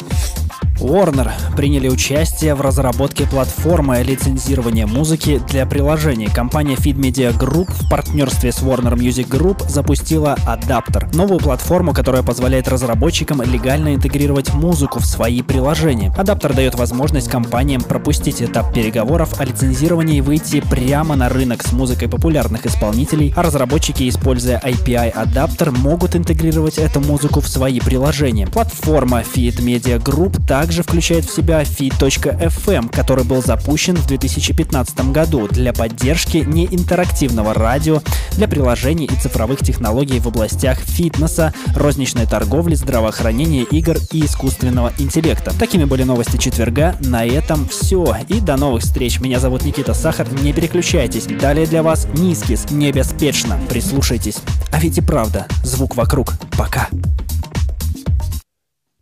Warner 0.79 1.29
приняли 1.57 1.89
участие 1.89 2.55
в 2.55 2.61
разработке 2.61 3.25
платформы 3.27 4.01
лицензирования 4.01 4.87
музыки 4.87 5.41
для 5.49 5.65
приложений. 5.65 6.29
Компания 6.33 6.75
Feed 6.75 6.95
Media 6.95 7.37
Group 7.37 7.69
в 7.71 7.89
партнерстве 7.89 8.51
с 8.53 8.59
Warner 8.59 8.93
Music 8.95 9.27
Group 9.27 9.69
запустила 9.69 10.37
адаптер, 10.45 11.13
новую 11.13 11.39
платформу, 11.39 11.93
которая 11.93 12.23
позволяет 12.23 12.69
разработчикам 12.69 13.41
легально 13.41 13.95
интегрировать 13.95 14.53
музыку 14.53 14.99
в 14.99 15.05
свои 15.05 15.41
приложения. 15.41 16.13
Адаптер 16.17 16.53
дает 16.53 16.75
возможность 16.75 17.29
компаниям 17.29 17.81
пропустить 17.81 18.41
этап 18.41 18.73
переговоров 18.73 19.39
о 19.39 19.45
лицензировании 19.45 20.17
и 20.17 20.21
выйти 20.21 20.61
прямо 20.61 21.15
на 21.15 21.27
рынок 21.27 21.61
с 21.61 21.73
музыкой 21.73 22.07
популярных 22.07 22.65
исполнителей, 22.65 23.33
а 23.35 23.43
разработчики, 23.43 24.07
используя 24.07 24.61
API-адаптер, 24.63 25.71
могут 25.71 26.15
интегрировать 26.15 26.77
эту 26.77 27.01
музыку 27.01 27.41
в 27.41 27.49
свои 27.49 27.81
приложения. 27.81 28.47
Платформа 28.47 29.21
Feed 29.21 29.57
Media 29.57 30.01
Group 30.01 30.41
также 30.47 30.68
также 30.69 30.83
включает 30.83 31.25
в 31.25 31.35
себя 31.35 31.63
Feed.fm, 31.63 32.95
который 32.95 33.23
был 33.23 33.41
запущен 33.41 33.95
в 33.95 34.05
2015 34.05 35.11
году 35.11 35.47
для 35.47 35.73
поддержки 35.73 36.37
неинтерактивного 36.45 37.55
радио 37.55 38.03
для 38.33 38.47
приложений 38.47 39.09
и 39.11 39.19
цифровых 39.19 39.61
технологий 39.61 40.19
в 40.19 40.27
областях 40.27 40.77
фитнеса, 40.77 41.55
розничной 41.75 42.27
торговли, 42.27 42.75
здравоохранения, 42.75 43.63
игр 43.63 43.97
и 44.11 44.23
искусственного 44.23 44.93
интеллекта. 44.99 45.57
Такими 45.57 45.85
были 45.85 46.03
новости 46.03 46.37
четверга. 46.37 46.95
На 46.99 47.25
этом 47.25 47.67
все. 47.67 48.17
И 48.27 48.39
до 48.39 48.55
новых 48.55 48.83
встреч. 48.83 49.19
Меня 49.19 49.39
зовут 49.39 49.65
Никита 49.65 49.95
Сахар. 49.95 50.31
Не 50.43 50.53
переключайтесь. 50.53 51.25
Далее 51.25 51.65
для 51.65 51.81
вас 51.81 52.05
Нискис. 52.13 52.69
Небеспечно. 52.69 53.57
Прислушайтесь. 53.69 54.37
А 54.71 54.79
ведь 54.79 54.99
и 54.99 55.01
правда. 55.01 55.47
Звук 55.63 55.95
вокруг. 55.95 56.35
Пока. 56.55 56.89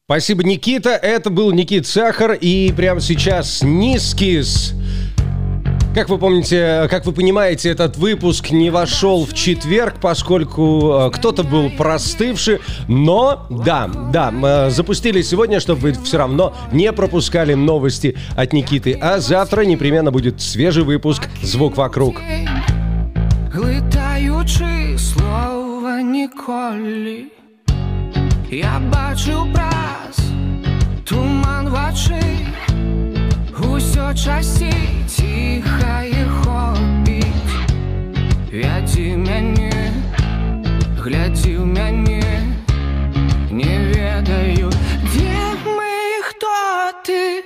Спасибо, 0.09 0.41
Никита. 0.41 0.91
Это 0.91 1.29
был 1.29 1.51
Никит 1.51 1.85
Сахар. 1.85 2.31
И 2.31 2.71
прямо 2.71 3.01
сейчас 3.01 3.61
Нискис. 3.61 4.73
Как 5.93 6.07
вы 6.07 6.17
помните, 6.17 6.87
как 6.89 7.05
вы 7.05 7.11
понимаете, 7.11 7.71
этот 7.71 7.97
выпуск 7.97 8.51
не 8.51 8.69
вошел 8.69 9.25
в 9.25 9.33
четверг, 9.33 9.95
поскольку 9.99 10.93
э, 10.93 11.11
кто-то 11.11 11.43
был 11.43 11.69
простывший. 11.71 12.59
Но, 12.87 13.47
да, 13.49 13.89
да, 14.13 14.31
мы 14.31 14.71
запустили 14.71 15.21
сегодня, 15.21 15.59
чтобы 15.59 15.81
вы 15.81 15.91
все 15.91 16.19
равно 16.19 16.55
не 16.71 16.93
пропускали 16.93 17.53
новости 17.53 18.15
от 18.37 18.53
Никиты. 18.53 18.97
А 19.01 19.19
завтра 19.19 19.63
непременно 19.63 20.13
будет 20.13 20.39
свежий 20.39 20.85
выпуск 20.85 21.27
«Звук 21.43 21.75
вокруг». 21.75 22.15
Глитаючи 23.51 24.97
слово 24.97 25.99
ніколи 26.01 27.36
Я 28.50 28.80
бачу 28.92 29.46
праз 29.54 30.18
туман 31.04 31.68
в 31.68 31.88
очі 31.88 32.46
Усьо 33.72 34.14
часі 34.14 34.72
тихає 35.16 36.26
хобіць 36.42 37.56
Вядзі 38.52 39.16
мяне, 39.16 39.92
глядзі 40.98 41.56
ў 41.56 41.64
мяне 41.64 42.22
Не 43.50 43.74
ведаю, 43.92 44.68
дзе 45.08 45.32
мы 45.64 45.88
і 46.18 46.22
хто 46.28 46.52
ты 47.04 47.44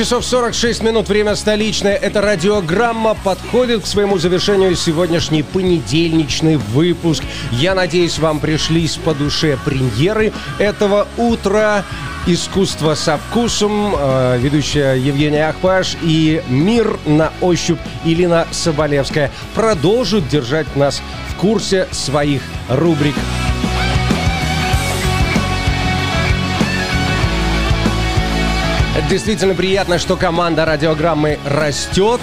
Часов 0.00 0.24
46 0.24 0.82
минут, 0.82 1.10
время 1.10 1.36
столичное. 1.36 1.94
Это 1.94 2.22
радиограмма 2.22 3.14
подходит 3.22 3.82
к 3.82 3.86
своему 3.86 4.16
завершению 4.16 4.74
сегодняшний 4.74 5.42
понедельничный 5.42 6.56
выпуск. 6.56 7.22
Я 7.50 7.74
надеюсь, 7.74 8.18
вам 8.18 8.40
пришлись 8.40 8.96
по 8.96 9.12
душе 9.12 9.58
премьеры 9.62 10.32
этого 10.58 11.06
утра. 11.18 11.84
Искусство 12.26 12.94
со 12.94 13.18
вкусом, 13.18 13.94
э, 13.94 14.38
ведущая 14.40 14.94
Евгения 14.94 15.46
Ахпаш 15.46 15.98
и 16.00 16.42
Мир 16.48 16.98
на 17.04 17.30
ощупь 17.42 17.80
Илина 18.06 18.46
Соболевская 18.52 19.30
продолжат 19.54 20.26
держать 20.28 20.76
нас 20.76 21.02
в 21.28 21.36
курсе 21.36 21.86
своих 21.92 22.40
рубрик. 22.70 23.16
Это 28.96 29.08
действительно 29.08 29.54
приятно, 29.54 29.98
что 29.98 30.16
команда 30.16 30.64
радиограммы 30.64 31.38
растет 31.46 32.20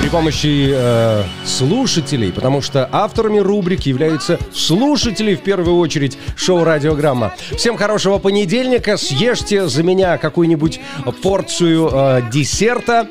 при 0.00 0.08
помощи 0.08 0.70
э, 0.74 1.22
слушателей, 1.44 2.32
потому 2.32 2.60
что 2.60 2.88
авторами 2.90 3.38
рубрик 3.38 3.82
являются 3.82 4.40
слушатели 4.52 5.36
в 5.36 5.42
первую 5.42 5.78
очередь 5.78 6.18
шоу 6.34 6.64
«Радиограмма». 6.64 7.32
Всем 7.56 7.76
хорошего 7.76 8.18
понедельника, 8.18 8.96
съешьте 8.96 9.68
за 9.68 9.84
меня 9.84 10.18
какую-нибудь 10.18 10.80
порцию 11.22 11.88
э, 11.92 12.22
десерта. 12.32 13.06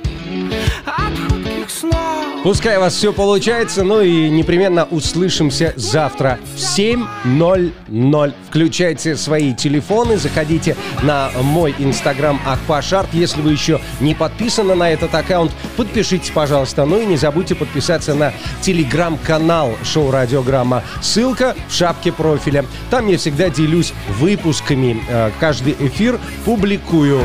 Пускай 2.44 2.78
у 2.78 2.80
вас 2.80 2.96
все 2.96 3.14
получается, 3.14 3.84
ну 3.84 4.02
и 4.02 4.28
непременно 4.28 4.86
услышимся 4.86 5.74
завтра 5.76 6.40
в 6.56 6.58
7.00. 6.58 8.34
Включайте 8.50 9.16
свои 9.16 9.54
телефоны, 9.54 10.18
заходите 10.18 10.76
на 11.04 11.30
мой 11.44 11.76
инстаграм 11.78 12.42
Ахпашарт. 12.44 13.14
Если 13.14 13.42
вы 13.42 13.52
еще 13.52 13.80
не 14.00 14.16
подписаны 14.16 14.74
на 14.74 14.90
этот 14.90 15.14
аккаунт, 15.14 15.52
подпишитесь, 15.78 16.32
пожалуйста. 16.32 16.86
Ну 16.86 17.00
и 17.00 17.06
не 17.06 17.16
забудьте 17.16 17.54
подписаться 17.54 18.16
на 18.16 18.34
телеграм-канал 18.62 19.74
шоу 19.84 20.10
«Радиограмма». 20.10 20.82
Ссылка 21.00 21.56
в 21.70 21.74
шапке 21.76 22.12
профиля. 22.12 22.66
Там 22.90 23.08
я 23.08 23.20
всегда 23.20 23.52
делюсь 23.52 23.94
выпусками. 24.20 25.00
Э, 25.10 25.30
Каждый 25.40 25.76
эфир 25.80 26.20
публикую. 26.44 27.22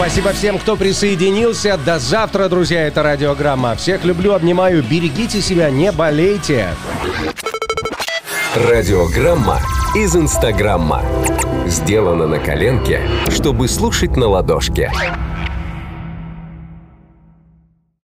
Спасибо 0.00 0.32
всем, 0.32 0.58
кто 0.58 0.76
присоединился. 0.76 1.76
До 1.76 1.98
завтра, 1.98 2.48
друзья, 2.48 2.86
это 2.86 3.02
радиограмма. 3.02 3.74
Всех 3.76 4.02
люблю, 4.02 4.32
обнимаю. 4.32 4.82
Берегите 4.82 5.42
себя, 5.42 5.68
не 5.68 5.92
болейте. 5.92 6.68
Радиограмма 8.56 9.60
из 9.94 10.16
Инстаграмма. 10.16 11.02
Сделано 11.66 12.26
на 12.26 12.38
коленке, 12.38 13.02
чтобы 13.28 13.68
слушать 13.68 14.16
на 14.16 14.26
ладошке. 14.26 14.90